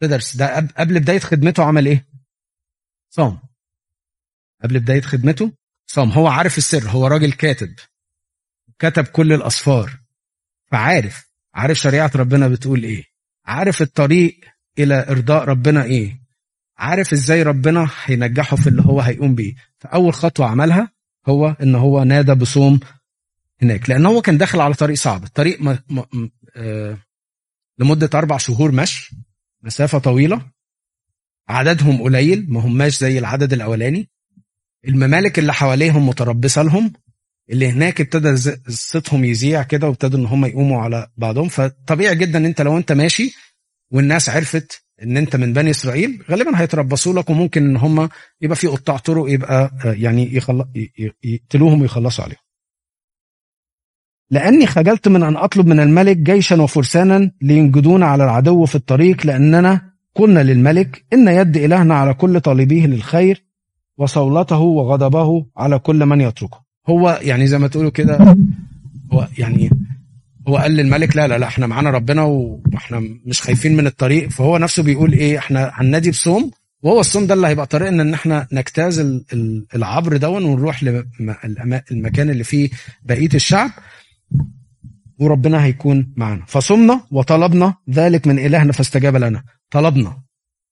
[0.00, 2.06] تدرس ده قبل بداية خدمته عمل إيه؟
[3.10, 3.38] صام.
[4.62, 5.52] قبل بداية خدمته
[5.86, 6.10] صام.
[6.10, 7.74] هو عارف السر هو راجل كاتب
[8.78, 9.98] كتب كل الأسفار
[10.66, 13.04] فعارف عارف شريعة ربنا بتقول إيه
[13.44, 14.40] عارف الطريق
[14.78, 16.21] إلى إرضاء ربنا إيه
[16.82, 19.54] عارف إزاي ربنا هينجحه في اللي هو هيقوم بيه.
[19.78, 20.92] فأول خطوة عملها
[21.26, 22.80] هو إن هو نادى بصوم
[23.62, 23.90] هناك.
[23.90, 25.24] لأن هو كان داخل على طريق صعب.
[25.24, 25.76] الطريق م...
[25.90, 26.28] م...
[26.56, 26.98] آه...
[27.78, 29.16] لمدة أربع شهور مشي.
[29.62, 30.42] مسافة طويلة.
[31.48, 32.46] عددهم قليل.
[32.48, 34.08] ما هماش زي العدد الأولاني.
[34.88, 36.92] الممالك اللي حواليهم متربصة لهم.
[37.50, 41.48] اللي هناك ابتدى صوتهم يذيع كده وابتدوا إن هم يقوموا على بعضهم.
[41.48, 43.34] فطبيعي جدا إن أنت لو أنت ماشي
[43.90, 48.08] والناس عرفت إن أنت من بني إسرائيل غالبا هيتربصوا لك وممكن إن هم
[48.40, 50.64] يبقى في قطاع طرق يبقى يعني يخل...
[51.24, 52.38] يقتلوهم ويخلصوا عليهم.
[54.30, 59.92] لأني خجلت من أن أطلب من الملك جيشا وفرسانا لينجدون على العدو في الطريق لأننا
[60.14, 63.44] قلنا للملك إن يد إلهنا على كل طالبيه للخير
[63.98, 66.62] وصولته وغضبه على كل من يتركه.
[66.88, 68.36] هو يعني زي ما تقولوا كده
[69.12, 69.70] هو يعني
[70.48, 74.28] هو قال للملك لا لا لا إحنا معانا ربنا وإحنا مش خايفين من الطريق.
[74.30, 76.50] فهو نفسه بيقول إيه إحنا هننادي بصوم
[76.82, 78.98] وهو الصوم ده اللي هيبقى طريقنا إن إحنا نجتاز
[79.74, 82.70] العبر دون ونروح للمكان اللي فيه
[83.02, 83.70] بقية الشعب.
[85.18, 86.44] وربنا هيكون معانا.
[86.46, 89.44] فصمنا وطلبنا ذلك من إلهنا فاستجاب لنا.
[89.70, 90.22] طلبنا.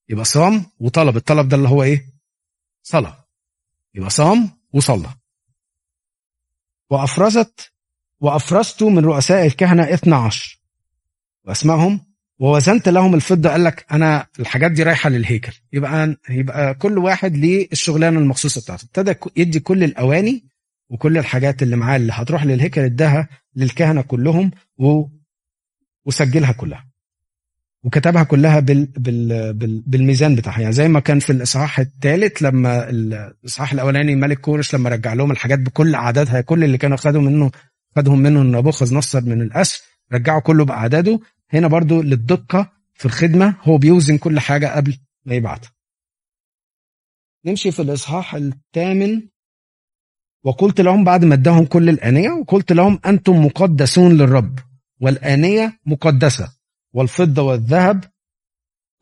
[0.09, 1.17] يبقى صام وطلب.
[1.17, 2.07] الطلب ده اللي هو إيه؟
[2.83, 3.25] صلاة.
[3.95, 5.09] يبقى صام وصلى.
[6.91, 7.73] وأفرزت
[8.21, 10.59] وأفرزت من رؤساء الكهنة 12
[11.45, 12.01] وأسمائهم
[12.39, 15.53] ووزنت لهم الفضة قال لك أنا الحاجات دي رايحة للهيكل.
[15.73, 18.85] يبقى يبقى كل واحد ليه الشغلانة المخصوصة بتاعته.
[18.85, 20.45] ابتدى يدي كل الأواني
[20.91, 25.05] وكل الحاجات اللي معاه اللي هتروح للهيكل اداها للكهنة كلهم و...
[26.05, 26.87] وسجلها كلها.
[27.85, 28.87] وكتبها كلها بال...
[28.87, 29.53] بال...
[29.55, 29.83] بال...
[29.87, 30.61] بالميزان بتاعها.
[30.61, 35.31] يعني زي ما كان في الإصحاح الثالث لما الإصحاح الأولاني ملك كورش لما رجع لهم
[35.31, 37.51] الحاجات بكل اعدادها كل اللي كانوا خدوا منه
[37.97, 39.83] خدهم منه نبوخذ نصر من الأسر
[40.13, 41.21] رجعوا كله بأعداده.
[41.51, 45.73] هنا برضو للدقة في الخدمة هو بيوزن كل حاجة قبل ما يبعتها.
[47.47, 49.23] نمشي في الإصحاح الثامن.
[50.45, 54.59] وقلت لهم بعد ما اداهم كل الآنية وقلت لهم أنتم مقدسون للرب
[55.01, 56.53] والآنية مقدسة
[56.93, 58.05] والفضة والذهب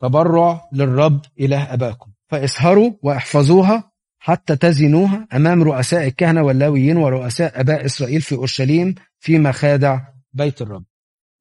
[0.01, 2.11] تبرع للرب إله أباكم.
[2.27, 3.88] فإسهروا وإحفظوها
[4.19, 10.01] حتى تزنوها أمام رؤساء الكهنة واللاويين ورؤساء أباء إسرائيل في أورشليم في مخادع
[10.33, 10.83] بيت الرب.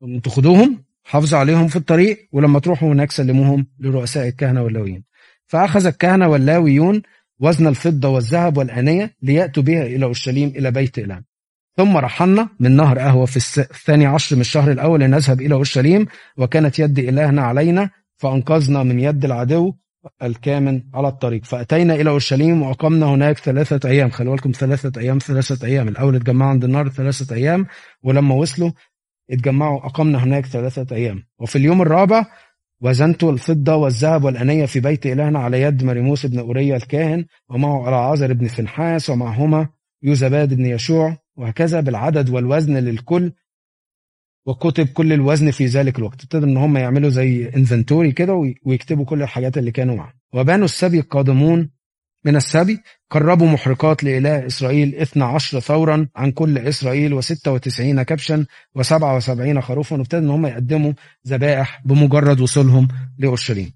[0.03, 5.05] أنتوا خدوهم حافظوا عليهم في الطريق ولما تروحوا هناك سلموهم لرؤساء الكهنة واللاويين.
[5.47, 7.03] فأخذ الكهنة واللاويون
[7.41, 11.23] وزن الفضة والذهب والأنية ليأتوا بها إلى أورشليم إلى بيت إله.
[11.77, 16.07] ثم رحلنا من نهر قهوة في الثاني عشر من الشهر الأول لنذهب إلى أورشليم
[16.37, 19.75] وكانت يد إلهنا علينا فأنقذنا من يد العدو
[20.23, 21.45] الكامن على الطريق.
[21.45, 24.11] فأتينا إلى أورشليم وأقمنا هناك ثلاثة أيام.
[24.11, 25.89] خلوا بالكم ثلاثة أيام ثلاثة أيام.
[25.89, 27.67] الأول اتجمعوا عند النار ثلاثة أيام
[28.03, 28.71] ولما وصلوا
[29.31, 31.23] اتجمعوا أقمنا هناك ثلاثة أيام.
[31.39, 32.27] وفي اليوم الرابع
[32.81, 37.97] وزنت الفضة والذهب والأنية في بيت إلهنا على يد مريموس بن أوريا الكاهن ومعه على
[37.97, 39.69] عازر بن فنحاس ومعهما
[40.03, 43.33] يوزباد بن يشوع وهكذا بالعدد والوزن للكل
[44.49, 46.23] وكتب كل الوزن في ذلك الوقت.
[46.23, 50.13] ابتدوا إن هم يعملوا زي inventory كده ويكتبوا كل الحاجات اللي كانوا معاهم.
[50.33, 51.71] وبنو السبي القادمون
[52.25, 52.81] من السبي
[53.11, 58.47] قربوا محرقات لإله إسرائيل 12 ثورا عن كل إسرائيل و96 كبشا
[58.79, 59.97] و77 خروفا.
[59.97, 60.93] وابتدوا إن هم يقدموا
[61.27, 62.89] ذبائح بمجرد وصولهم
[63.19, 63.73] لأورشليم.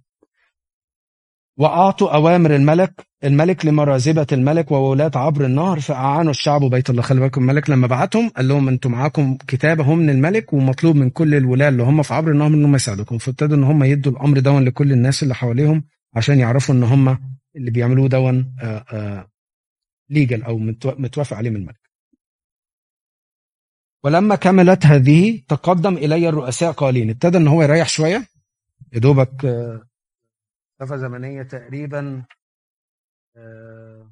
[1.56, 7.02] وأعطوا أوامر الملك الملك لمرازبة الملك وولاة عبر النهر فأعانوا الشعب وبيت الله.
[7.02, 11.34] خلي بالكم الملك لما بعتهم قال لهم أنتم معاكم كتابة من الملك ومطلوب من كل
[11.34, 13.18] الولاة اللي هم في عبر النهر إنهم يساعدوكم.
[13.18, 15.84] فابتدوا إن هم يدوا الأمر دوت لكل الناس اللي حواليهم
[16.14, 17.18] عشان يعرفوا إن هم
[17.56, 18.54] اللي بيعملوه دون
[20.10, 21.80] ليجل أو متوافق عليه من الملك.
[24.04, 28.26] ولما كملت هذه تقدم إلي الرؤساء قائلين ابتدى إن هو يريح شوية.
[28.92, 29.46] يا دوبك
[30.82, 32.24] مسافة زمنية تقريبا
[33.36, 34.10] آه،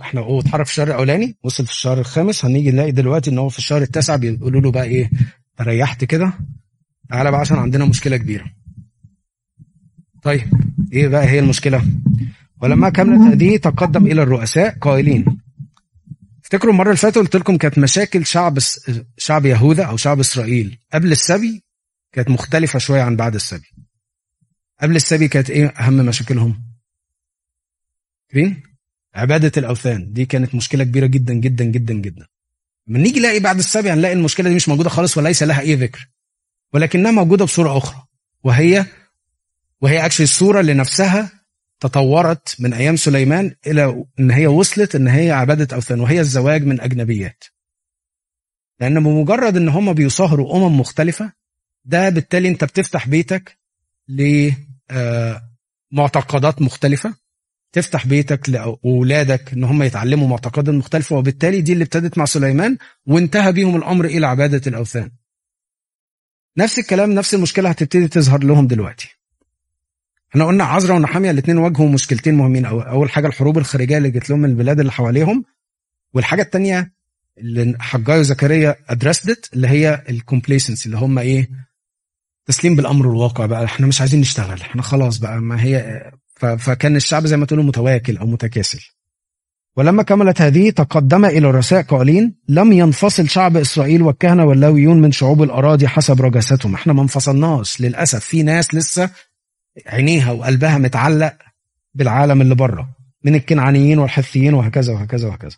[0.00, 3.48] إحنا هو اتحرك في الشهر الأولاني وصل في الشهر الخامس هنيجي نلاقي دلوقتي إن هو
[3.48, 5.10] في الشهر التاسع بيقولوا له بقى إيه
[5.60, 6.32] ريحت كده
[7.08, 8.44] تعالى بقى عشان عندنا مشكلة كبيرة.
[10.22, 10.42] طيب
[10.92, 11.84] إيه بقى هي المشكلة؟
[12.62, 15.40] ولما كملت هذه تقدم إلى الرؤساء قائلين
[16.42, 18.58] افتكروا المرة اللي فاتت قلت لكم كانت مشاكل شعب
[19.18, 21.71] شعب يهوذا أو شعب إسرائيل قبل السبي
[22.12, 23.68] كانت مختلفة شوية عن بعد السبي.
[24.82, 26.64] قبل السبي كانت إيه أهم مشاكلهم؟
[28.28, 28.62] فين؟
[29.14, 30.12] عبادة الأوثان.
[30.12, 32.26] دي كانت مشكلة كبيرة جدا جدا جدا جدا.
[32.86, 36.08] من نيجي نلاقي بعد السبي هنلاقي المشكلة دي مش موجودة خالص وليس لها أي ذكر.
[36.72, 38.02] ولكنها موجودة بصورة أخرى.
[38.44, 38.86] وهي
[39.80, 41.30] وهي اكشلي الصورة اللي نفسها
[41.80, 46.00] تطورت من أيام سليمان إلى إن هي وصلت إن هي عبادة أوثان.
[46.00, 47.44] وهي الزواج من أجنبيات.
[48.80, 51.41] لأن بمجرد إن هم بيصاهروا أمم مختلفة
[51.84, 53.58] ده بالتالي انت بتفتح بيتك
[55.92, 57.14] لمعتقدات آه، مختلفة.
[57.72, 63.52] تفتح بيتك لأولادك إن هم يتعلموا معتقدات مختلفة وبالتالي دي اللي ابتدت مع سليمان وانتهى
[63.52, 65.10] بيهم الأمر إلى عبادة الأوثان.
[66.58, 69.08] نفس الكلام نفس المشكلة هتبتدي تظهر لهم دلوقتي.
[70.30, 72.64] إحنا قلنا عزرا ونحامية الاثنين واجهوا مشكلتين مهمين.
[72.64, 75.44] أول حاجة الحروب الخارجية اللي جت لهم من البلاد اللي حواليهم.
[76.14, 76.92] والحاجة الثانية
[77.38, 81.50] اللي حجاي وزكريا ادرست اللي هي الكومبليسنسي اللي هم إيه؟
[82.46, 86.02] تسليم بالأمر الواقع بقى إحنا مش عايزين نشتغل إحنا خلاص بقى ما هي
[86.58, 88.80] فكان الشعب زي ما تقولوا متواكل أو متكاسل.
[89.76, 95.42] ولما كملت هذه تقدم إلى الرساء قائلين لم ينفصل شعب إسرائيل والكهنة واللاويون من شعوب
[95.42, 96.74] الأراضي حسب رجاستهم.
[96.74, 98.24] إحنا ما انفصلناش للأسف.
[98.24, 99.10] في ناس لسه
[99.86, 101.34] عينيها وقلبها متعلق
[101.94, 102.88] بالعالم اللي بره
[103.24, 105.56] من الكنعانيين والحثيين وهكذا وهكذا وهكذا.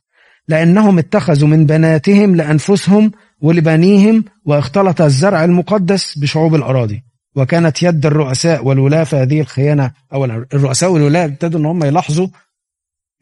[0.49, 3.13] لأنهم اتخذوا من بناتهم لأنفسهم
[3.45, 7.03] ولبنيهم واختلط الزرع المقدس بشعوب الأراضي
[7.37, 12.29] وكانت يد الرؤساء والولاة في هذه الخيانة أو الرؤساء والولاة ابتدوا إن هم يلاحظوا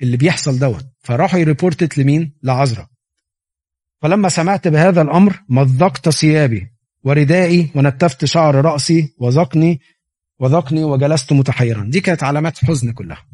[0.03, 0.87] اللي بيحصل دوت.
[1.01, 2.87] فراحوا يريبورتت لمين؟ لعزرا.
[4.03, 6.67] فلما سمعت بهذا الأمر مزقت ثيابي
[7.05, 9.81] وردائي ونتفت شعر رأسي وذقني
[10.41, 11.85] وذقني وجلست متحيرا.
[11.85, 13.25] دي كانت علامات حزن كلها.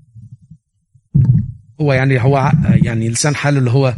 [1.81, 3.95] هو يعني هو يعني لسان حاله اللي هو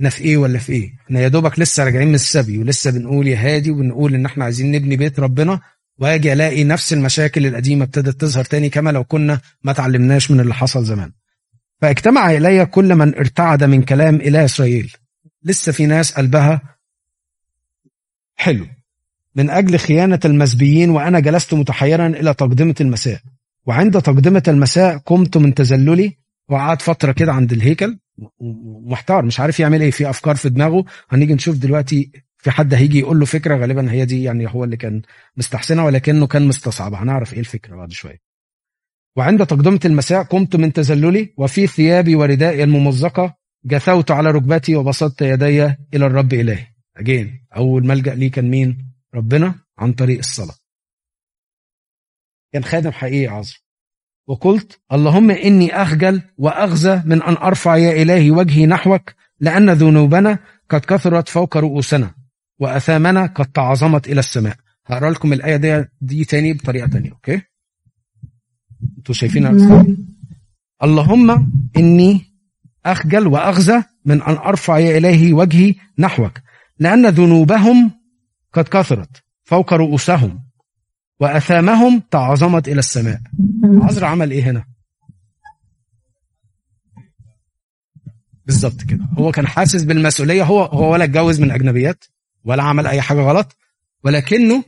[0.00, 3.28] إحنا في إيه ولا في إيه؟ إحنا يا دوبك لسه راجعين من السبي ولسه بنقول
[3.28, 5.60] يا هادي وبنقول إن إحنا عايزين نبني بيت ربنا
[5.98, 10.54] وآجي ألاقي نفس المشاكل القديمة ابتدت تظهر تاني كما لو كنا ما تعلمناش من اللي
[10.54, 11.12] حصل زمان.
[11.80, 14.92] فاجتمع إلي كل من ارتعد من كلام إله إسرائيل.
[15.42, 16.62] لسه في ناس قلبها
[18.36, 18.66] حلو.
[19.34, 23.20] من أجل خيانة المسبيين وأنا جلست متحيرا إلى تقدمة المساء.
[23.66, 27.98] وعند تقدمة المساء قمت من تزللي وقعد فترة كده عند الهيكل.
[28.84, 30.84] محتار مش عارف يعمل إيه في أفكار في دماغه.
[31.10, 34.76] هنيجي نشوف دلوقتي في حد هيجي يقول له فكرة غالبا هي دي يعني هو اللي
[34.76, 35.02] كان
[35.36, 37.02] مستحسنها ولكنه كان مستصعبها.
[37.02, 38.18] هنعرف إيه الفكرة بعد شوية.
[39.16, 45.64] وعند تقدمة المساء قمت من تزللي وفي ثيابي وردائي الممزقة جثوت على ركبتي وبسطت يدي
[45.64, 46.66] إلى الرب إلهي.
[46.96, 50.54] أجين أول ملجأ لي كان مين؟ ربنا عن طريق الصلاة.
[52.52, 53.54] كان خادم حقيقي عظيم.
[54.26, 60.38] وقلت اللهم إني أخجل وأغزى من أن أرفع يا إلهي وجهي نحوك لأن ذنوبنا
[60.70, 62.14] قد كثرت فوق رؤوسنا
[62.58, 64.56] وأثامنا قد تعظمت إلى السماء.
[64.86, 67.42] هقرأ لكم الآية دي, دي تاني بطريقة تانية أوكي؟
[68.98, 69.86] أنتوا شايفينها
[70.82, 72.22] اللهم إني
[72.86, 76.32] أخجل وأغزى من أن أرفع يا إلهي وجهي نحوك
[76.78, 77.90] لأن ذنوبهم
[78.52, 80.49] قد كثرت فوق رؤوسهم.
[81.20, 83.20] وأثامهم تعظمت إلى السماء.
[83.64, 84.64] عزر عمل إيه هنا؟
[88.46, 89.04] بالظبط كده.
[89.18, 90.42] هو كان حاسس بالمسؤولية.
[90.44, 92.04] هو هو ولا اتجوز من أجنبيات
[92.44, 93.56] ولا عمل أي حاجة غلط
[94.04, 94.64] ولكنه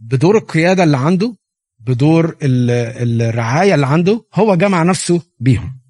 [0.00, 1.36] بدور القيادة اللي عنده
[1.80, 5.80] بدور الرعاية اللي عنده هو جمع نفسه بيهم.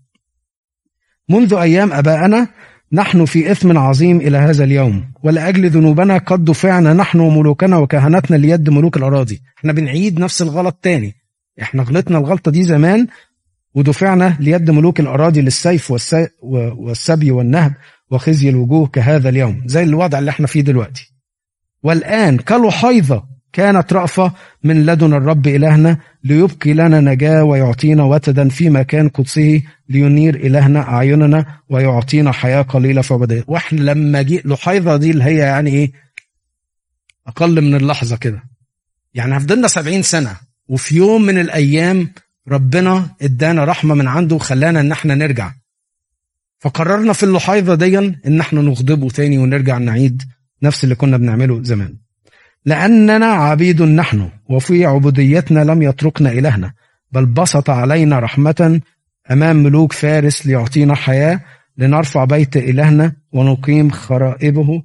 [1.28, 2.48] منذ أيام أبائنا
[2.92, 5.12] نحن في إثم عظيم إلى هذا اليوم.
[5.22, 9.42] ولأجل ذنوبنا قد دفعنا نحن وملوكنا وكهنتنا ليد ملوك الأراضي.
[9.58, 11.14] إحنا بنعيد نفس الغلط تاني.
[11.62, 13.06] إحنا غلطنا الغلطة دي زمان
[13.74, 15.92] ودفعنا ليد ملوك الأراضي للسيف
[16.42, 17.74] والسبي والنهب
[18.10, 19.62] وخزي الوجوه كهذا اليوم.
[19.66, 21.12] زي الوضع اللي إحنا فيه دلوقتي.
[21.82, 24.32] والآن كلحيظة كانت رأفة
[24.64, 31.46] من لدن الرب إلهنا ليبقي لنا نجاة ويعطينا وتدا في مكان قدسه لينير إلهنا أعيننا
[31.68, 35.92] ويعطينا حياة قليلة فبدأ وإحنا لما جي لحيظة دي اللي هي يعني إيه؟
[37.26, 38.42] أقل من اللحظة كده.
[39.14, 40.36] يعني فضلنا سبعين سنة
[40.68, 42.12] وفي يوم من الأيام
[42.48, 45.52] ربنا إدانا رحمة من عنده وخلانا إن إحنا نرجع.
[46.58, 50.22] فقررنا في اللحيظة دي إن إحنا نغضبه تاني ونرجع نعيد
[50.62, 51.96] نفس اللي كنا بنعمله زمان.
[52.64, 56.72] لأننا عبيد نحن وفي عبوديتنا لم يتركنا إلهنا
[57.12, 58.80] بل بسط علينا رحمة
[59.30, 61.40] أمام ملوك فارس ليعطينا حياة
[61.76, 64.82] لنرفع بيت إلهنا ونقيم خرائبه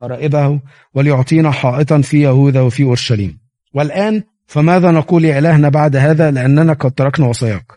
[0.00, 0.60] خرائبه
[0.94, 3.38] وليعطينا حائطا في يهوذا وفي أورشليم.
[3.74, 7.72] والآن فماذا نقول يا إلهنا بعد هذا؟ لأننا قد تركنا وصاياك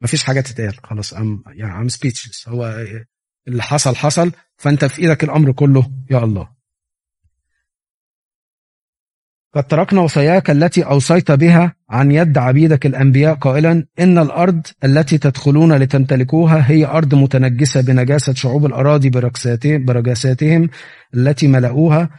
[0.00, 1.88] مفيش حاجة تتقال خلاص أم يعني أم
[2.48, 2.86] هو
[3.48, 6.59] اللي حصل حصل فأنت في إيدك الأمر كله يا الله.
[9.54, 15.72] قد تركنا وصاياك التي أوصيت بها عن يد عبيدك الأنبياء قائلا إن الأرض التي تدخلون
[15.72, 19.10] لتمتلكوها هي أرض متنجسة بنجاسة شعوب الأراضي
[19.64, 20.68] برجاساتهم
[21.14, 22.10] التي ملأوها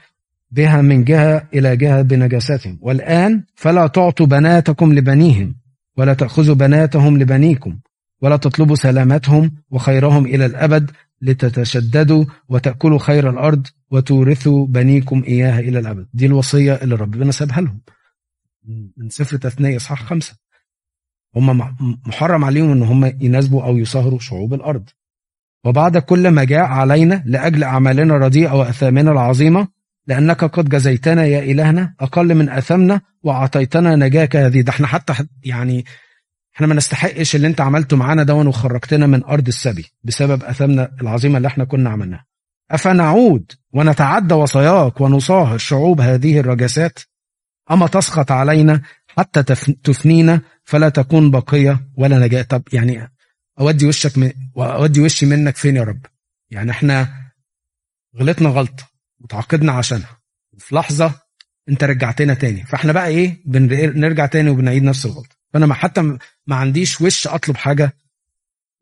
[0.51, 2.79] بها من جهة إلى جهة بنجاساتهم.
[2.81, 5.55] والآن فلا تعطوا بناتكم لبنيهم
[5.97, 7.77] ولا تأخذوا بناتهم لبنيكم
[8.21, 10.91] ولا تطلبوا سلامتهم وخيرهم إلى الأبد.
[11.21, 16.07] لتتشددوا وتأكلوا خير الأرض وتورثوا بنيكم إياها إلى الأبد.
[16.13, 17.81] دي الوصية اللي ربنا سابها لهم.
[18.97, 20.35] من سفر تثنية إصحاح خمسة.
[21.35, 21.75] هم
[22.07, 24.89] محرم عليهم إن هم يناسبوا أو يصهروا شعوب الأرض.
[25.65, 29.67] وبعد كل ما جاء علينا لأجل أعمالنا الرديئة وأثامنا العظيمة
[30.07, 35.13] لأنك قد جزيتنا يا إلهنا أقل من اثامنا وأعطيتنا نجاة هذه ده إحنا حتى
[35.43, 35.85] يعني
[36.61, 41.37] إحنا ما نستحقش اللي انت عملته معانا دون وخرجتنا من أرض السبي بسبب اثامنا العظيمة
[41.37, 42.25] اللي إحنا كنا عملناها.
[42.71, 46.99] أفنعود ونتعدى وصاياك ونصاهر شعوب هذه الرجاسات؟
[47.71, 49.43] أما تسخط علينا حتى
[49.83, 52.41] تفنينا فلا تكون بقية ولا نجاة.
[52.41, 53.11] طب يعني
[53.59, 56.05] أودي وشك من وأودي وشي منك فين يا رب؟
[56.49, 57.13] يعني إحنا
[58.19, 58.89] غلطنا غلطة
[59.19, 60.19] وتعاقدنا عشانها.
[60.53, 61.13] وفي لحظة
[61.69, 62.63] انت رجعتنا تاني.
[62.65, 65.40] فاحنا بقى إيه؟ بنرجع تاني وبنعيد نفس الغلطة.
[65.53, 66.01] فأنا ما حتى
[66.47, 67.93] ما عنديش وش أطلب حاجة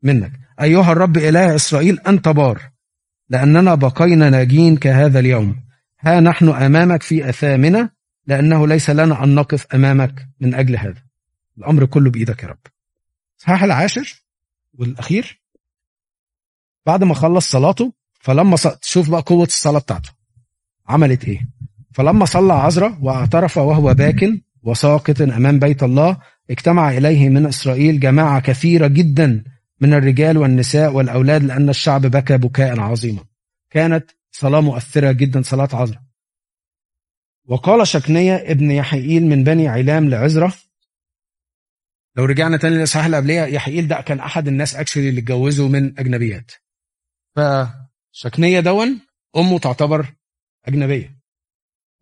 [0.02, 0.32] منك.
[0.60, 2.70] أيها الرب إله إسرائيل أنت بار
[3.28, 5.60] لأننا بقينا ناجين كهذا اليوم.
[6.00, 7.90] ها نحن أمامك في أثامنا
[8.26, 11.02] لأنه ليس لنا أن نقف أمامك من أجل هذا.
[11.58, 12.58] الأمر كله بإيدك يا رب.
[13.36, 14.24] صحيح العاشر
[14.74, 15.40] والأخير.
[16.86, 18.66] بعد ما خلص صلاته فلما ص...
[18.82, 20.10] شوف بقى قوة الصلاة بتاعته.
[20.88, 21.48] عملت إيه؟
[21.92, 26.16] فلما صلى عذرا واعترف وهو باكن وساقط أمام بيت الله
[26.50, 29.44] اجتمع إليه من إسرائيل جماعة كثيرة جدا
[29.80, 33.24] من الرجال والنساء والأولاد لأن الشعب بكى بكاء عظيما.
[33.70, 36.02] كانت صلاة مؤثرة جدا صلاة عذراء.
[37.48, 40.52] وقال شكنية ابن يحيئيل من بني علام لعزرة
[42.16, 45.98] لو رجعنا تاني للإصحاح اللي قبليه يحيئيل ده كان أحد الناس أكشلي اللي اتجوزوا من
[45.98, 46.50] أجنبيات.
[47.36, 49.00] فشكنية دون
[49.36, 50.14] أمه تعتبر
[50.64, 51.19] أجنبية.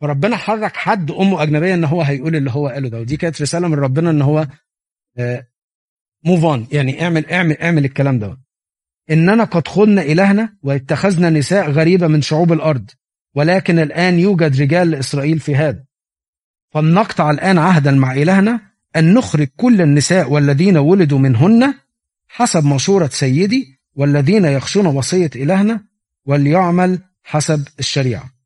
[0.00, 3.68] فربنا حرك حد أمه أجنبية إن هو هيقول اللي هو قاله ده ودي كانت رسالة
[3.68, 4.46] من ربنا إن هو
[6.24, 8.38] موف اون يعني اعمل اعمل اعمل الكلام ده.
[9.10, 12.90] إننا قد خدنا إلهنا واتخذنا نساء غريبة من شعوب الأرض
[13.34, 15.84] ولكن الآن يوجد رجال لإسرائيل في هذا.
[16.70, 18.60] فلنقطع الآن عهدا مع إلهنا
[18.96, 21.74] أن نخرج كل النساء والذين ولدوا منهن
[22.28, 25.84] حسب مشورة سيدي والذين يخشون وصية إلهنا
[26.26, 28.37] وليعمل حسب الشريعة.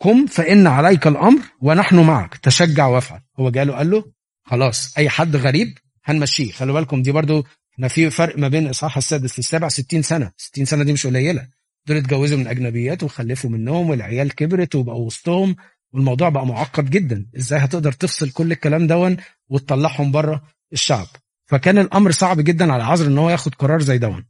[0.00, 2.36] قم فإن عليك الأمر ونحن معك.
[2.36, 3.20] تشجع وافعل.
[3.40, 4.04] هو جاله قال له
[4.44, 6.52] خلاص أي حد غريب هنمشيه.
[6.52, 7.44] خلوا بالكم دي برضو
[7.74, 10.32] إحنا في فرق ما بين إصحاح السادس للسابع 60 سنة.
[10.36, 11.48] 60 سنة دي مش قليلة.
[11.86, 15.56] دول اتجوزوا من أجنبيات وخلفوا منهم والعيال كبرت وبقوا وسطهم
[15.92, 17.26] والموضوع بقى معقد جدا.
[17.36, 19.16] إزاي هتقدر تفصل كل الكلام دون
[19.48, 20.42] وتطلعهم بره
[20.72, 21.06] الشعب؟
[21.46, 24.24] فكان الأمر صعب جدا على عذر إن هو ياخد قرار زي دون.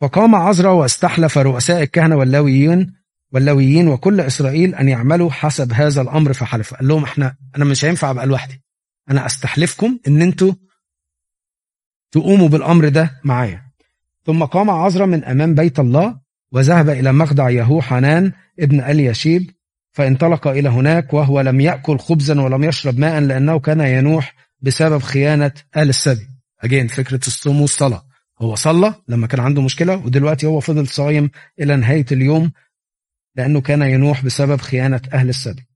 [0.00, 2.99] فقام عذرا واستحلف رؤساء الكهنة واللاويين
[3.32, 8.10] واللويين وكل إسرائيل أن يعملوا حسب هذا الأمر فحلف قال لهم إحنا أنا مش هينفع
[8.10, 8.62] أبقى لوحدي.
[9.10, 10.52] أنا أستحلفكم أن أنتوا
[12.12, 13.62] تقوموا بالأمر ده معايا.
[14.26, 16.20] ثم قام عزرا من أمام بيت الله
[16.52, 19.50] وذهب إلى مخدع يهوحانان بن ألياشيب
[19.92, 25.52] فانطلق إلى هناك وهو لم يأكل خبزا ولم يشرب ماء لأنه كان ينوح بسبب خيانة
[25.76, 26.28] آل السبي.
[26.60, 28.06] again فكرة الصوم والصلاة.
[28.42, 32.52] هو صلى لما كان عنده مشكلة ودلوقتي هو فضل صايم إلى نهاية اليوم
[33.36, 35.66] لأنه كان ينوح بسبب خيانة أهل السبي.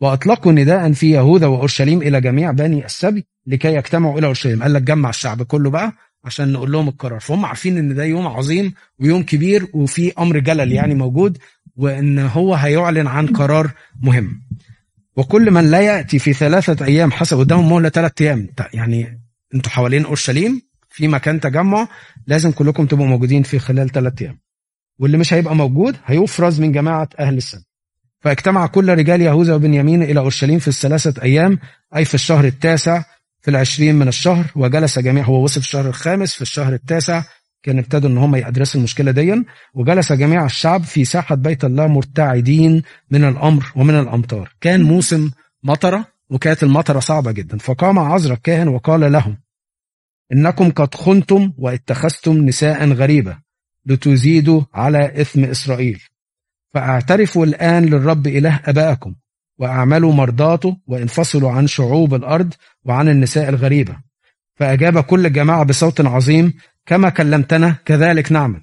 [0.00, 4.62] وأطلقوا نداء في يهوذا وأورشليم إلى جميع بني السبي لكي يجتمعوا إلى أورشليم.
[4.62, 5.92] قال لك جمع الشعب كله بقى
[6.24, 7.20] عشان نقول لهم القرار.
[7.20, 11.38] فهم عارفين إن ده يوم عظيم ويوم كبير وفي أمر جلل يعني موجود
[11.76, 13.70] وإن هو هيعلن عن قرار
[14.02, 14.42] مهم.
[15.16, 18.48] وكل من لا يأتي في ثلاثة أيام حسب قدامهم مهله ثلاث أيام.
[18.74, 19.20] يعني
[19.54, 21.88] أنتوا حوالين أورشليم في مكان تجمع
[22.26, 24.39] لازم كلكم تبقوا موجودين في خلال ثلاث أيام.
[25.00, 27.62] واللي مش هيبقى موجود هيفرز من جماعة أهل السنة.
[28.20, 31.58] فاجتمع كل رجال يهوذا وبنيامين إلى أورشليم في الثلاثة أيام
[31.96, 33.02] أي في الشهر التاسع
[33.40, 37.22] في العشرين من الشهر وجلس جميع هو وصل في الشهر الخامس في الشهر التاسع
[37.62, 39.44] كان ابتدوا إن هم يدرسوا المشكلة دي
[39.74, 44.52] وجلس جميع الشعب في ساحة بيت الله مرتعدين من الأمر ومن الأمطار.
[44.60, 45.30] كان موسم
[45.62, 47.58] مطرة وكانت المطرة صعبة جدا.
[47.58, 49.36] فقام عزرا الكاهن وقال لهم
[50.32, 53.49] إنكم قد خنتم واتخذتم نساء غريبة.
[53.86, 56.02] لتزيدوا على إثم إسرائيل.
[56.74, 59.14] فأعترفوا الآن للرب إله ابائكم
[59.58, 62.54] وأعملوا مرضاته وانفصلوا عن شعوب الأرض
[62.84, 63.96] وعن النساء الغريبة.
[64.54, 66.54] فأجاب كل الجماعه بصوت عظيم
[66.86, 68.60] كما كلمتنا كذلك نعمل.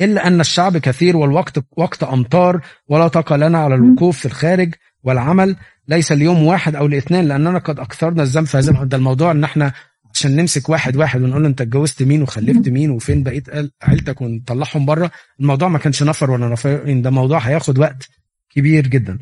[0.00, 5.56] إلا أن الشعب كثير والوقت وقت أمطار ولا طاقة لنا على الوقوف في الخارج والعمل.
[5.88, 9.30] ليس اليوم واحد أو الاثنين لأننا قد أكثرنا الذنب في الموضوع.
[9.30, 9.72] إن إحنا
[10.16, 13.48] عشان نمسك واحد واحد ونقول له أنت اتجوزت مين وخلفت مين وفين بقيت
[13.82, 15.10] عيلتك ونطلعهم بره
[15.40, 18.08] الموضوع ما كانش نفر ولا نفرين ده موضوع هياخد وقت
[18.50, 19.18] كبير جدا.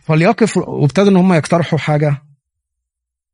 [0.00, 2.22] فليقف وابتدوا إن هم يقترحوا حاجة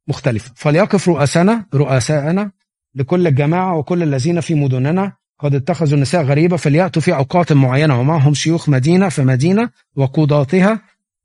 [0.09, 0.53] مختلفة.
[0.57, 2.51] فليقف رؤسانا رؤساءنا
[2.95, 8.01] لكل الجماعة وكل الذين في مدننا قد اتخذوا النساء غريبة فليأتوا في أوقات معينة.
[8.01, 10.81] ومعهم شيوخ مدينة في مدينة وقضاتها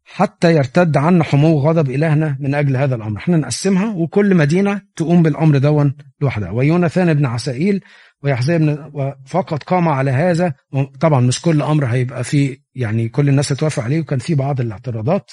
[0.09, 3.17] حتى يرتد عنا حمو غضب إلهنا من أجل هذا الأمر.
[3.17, 6.51] إحنا نقسمها وكل مدينة تقوم بالأمر دون لوحدها.
[6.51, 7.83] ويوناثان بن عسائيل
[8.23, 8.91] ويحزي بن
[9.25, 10.53] فقط قام على هذا.
[10.99, 15.31] طبعا مش كل أمر هيبقى فيه يعني كل الناس توافق عليه وكان في بعض الاعتراضات.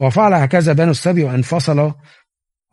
[0.00, 1.92] وفعل هكذا بنو السبي وانفصل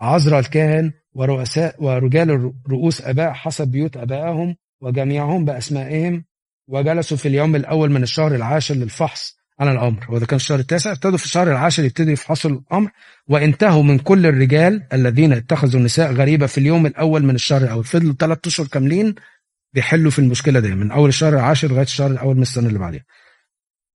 [0.02, 6.26] عزرا الكاهن ورؤساء ورجال رؤوس أباء حسب بيوت ابائهم وجميعهم بأسمائهم.
[6.68, 9.43] وجلسوا في اليوم الأول من الشهر العاشر للفحص.
[9.60, 12.92] عن الامر وده كان الشهر التاسع ابتدوا في الشهر العاشر يبتدوا يفحصوا الأمر
[13.28, 17.84] وانتهوا من كل الرجال الذين اتخذوا نساء غريبة في اليوم الأول من الشهر الأول.
[17.84, 19.16] فضلوا ثلاث أشهر كاملين
[19.74, 23.06] بيحلوا في المشكلة دي من أول الشهر العاشر لغاية الشهر الأول من السنة اللي بعدها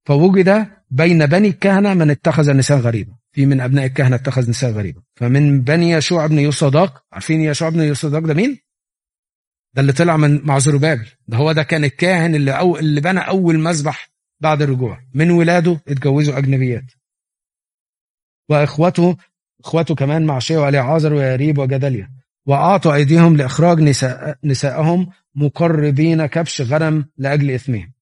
[0.07, 3.13] فوجد بين بني الكهنة من اتخذ نساء غريبة.
[3.33, 5.03] في من أبناء الكهنة اتخذ نساء غريبة.
[5.17, 8.59] فمن بني يشوع بن يوصداق عارفين يشوع بن يوصداق ده مين؟
[9.75, 13.21] ده اللي طلع من مع زروبابل ده هو ده كان الكاهن اللي أو اللي بنى
[13.21, 14.99] أول مذبح بعد الرجوع.
[15.14, 16.84] من ولاده اتجوزوا أجنبيات.
[18.49, 19.16] وإخوته
[19.64, 22.11] اخوته كمان مع شيع وعلي عازر ويريب وجدليا.
[22.47, 27.93] وأعطوا أيديهم لإخراج نساء نسائهم مقربين كبش غنم لأجل إثمهم.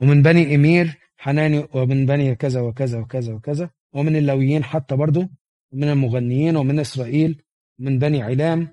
[0.00, 3.70] ومن بني إمير حناني ومن بني كذا وكذا وكذا وكذا.
[3.92, 5.28] ومن اللويين حتى برضه
[5.72, 7.42] ومن المغنيين ومن إسرائيل
[7.78, 8.68] من بني علام.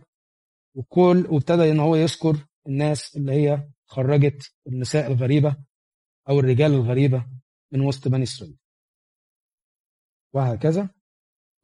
[0.76, 5.56] وكل وابتدى إن هو يذكر الناس اللي هي خرجت النساء الغريبة.
[6.30, 7.28] أو الرجال الغريبة
[7.72, 8.58] من وسط بني إسرائيل.
[10.34, 10.90] وهكذا.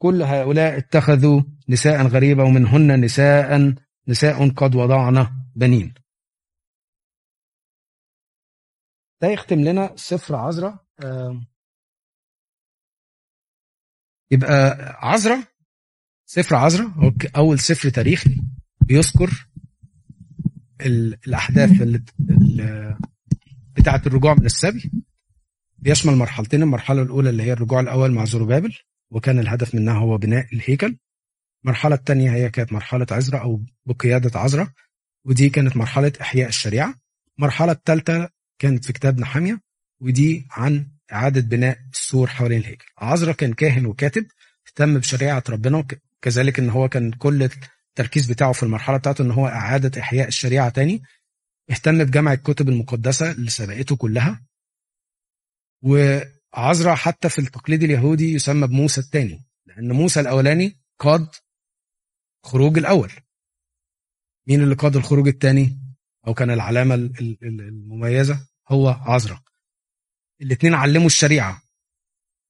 [0.02, 3.76] كل هؤلاء اتخذوا نساء غريبة ومنهن نساء
[4.08, 5.94] نساء قد وضعن بنين.
[9.22, 10.86] ده يختم لنا سفر عذراء
[14.32, 15.44] يبقى عذراء
[16.26, 16.90] سفر عذراء
[17.38, 18.42] أول سفر تاريخي
[18.82, 19.50] بيذكر
[20.82, 22.98] الأحداث اللي
[23.80, 24.92] بتاعه الرجوع من السبي.
[25.78, 28.76] بيشمل مرحلتين المرحلة الأولى اللي هي الرجوع الأول مع زروبابل
[29.12, 30.98] وكان الهدف منها هو بناء الهيكل.
[31.64, 34.74] المرحلة الثانية هي كانت مرحلة عزرا أو بقيادة عزرا
[35.26, 36.96] ودي كانت مرحلة إحياء الشريعة.
[37.40, 39.62] المرحلة الثالثه كانت في كتاب نحامية
[40.02, 42.86] ودي عن إعادة بناء السور حوالين الهيكل.
[42.98, 44.26] عزرا كان كاهن وكاتب
[44.68, 45.86] اهتم بشريعة ربنا
[46.22, 50.70] كذلك إن هو كان كل التركيز بتاعه في المرحلة بتاعته إن هو إعادة إحياء الشريعة
[50.70, 51.02] تاني.
[51.72, 54.46] اهتم بجمع الكتب المقدسة اللي سبقته كلها
[55.84, 61.28] وعزرا حتى في التقليد اليهودي يسمى بموسى الثاني لأن موسى الأولاني قاد
[62.46, 63.12] خروج الأول.
[64.48, 65.80] مين اللي قاد الخروج الثاني؟
[66.28, 66.96] أو كان العلامة
[67.42, 69.44] المميزة؟ هو عزرا
[70.42, 71.62] الاثنين علموا الشريعة.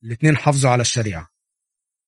[0.03, 1.29] الاثنين حافظوا على الشريعة.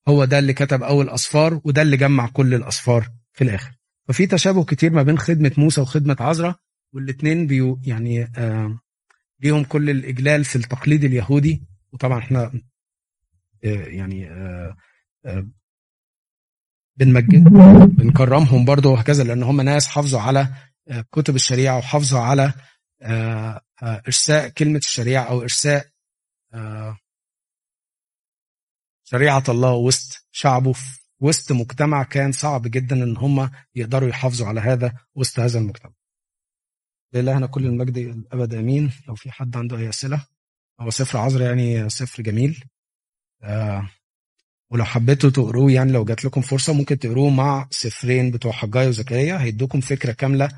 [0.07, 3.78] هو ده اللي كتب أول أصفار وده اللي جمع كل الأصفار في الآخر.
[4.07, 6.55] ففي تشابه كتير ما بين خدمة موسى وخدمة عزرا
[6.93, 8.79] والاثنين بيو يعني آه
[9.39, 11.61] ليهم كل الإجلال في التقليد اليهودي
[11.91, 12.51] وطبعا إحنا
[13.63, 14.75] آه يعني آه
[16.95, 17.43] بنمجد
[17.97, 20.47] بنكرمهم برضه وهكذا لأن هم ناس حافظوا على
[21.11, 22.53] كتب الشريعة وحافظوا على
[23.83, 25.87] إرساء كلمة الشريعة أو إرساء
[29.03, 34.61] شريعة الله وسط شعبه في وسط مجتمع كان صعب جدا إن هم يقدروا يحافظوا على
[34.61, 35.93] هذا وسط هذا المجتمع.
[37.14, 38.91] لله كل المجد الأبد آمين.
[39.07, 40.26] لو في حد عنده أي أسئلة.
[40.80, 42.64] هو سفر عذر يعني سفر جميل.
[43.43, 43.89] آه
[44.72, 49.41] ولو حبيتوا تقروه يعني لو جات لكم فرصة ممكن تقروه مع سفرين بتوع حجاي وزكريا.
[49.41, 50.49] هيدوكم فكرة كاملة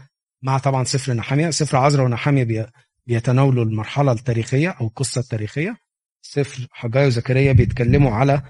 [0.41, 1.49] مع طبعا سفر نحميا.
[1.49, 2.71] سفر عزرا ونحميا
[3.07, 5.77] بيتناولوا المرحلة التاريخية أو القصة التاريخية.
[6.21, 8.43] سفر حجي وزكريا بيتكلموا على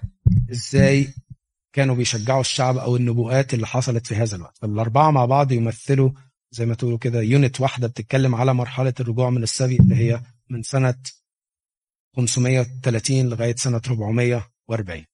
[0.51, 1.13] إزاي
[1.73, 4.57] كانوا بيشجعوا الشعب أو النبوءات اللي حصلت في هذا الوقت.
[4.57, 6.11] فالأربعة مع بعض يمثلوا
[6.53, 10.63] زي ما تقولوا كده unit واحدة بتتكلم على مرحلة الرجوع من السبي اللي هي من
[10.63, 10.95] سنة
[12.15, 15.05] 530 لغاية سنة 440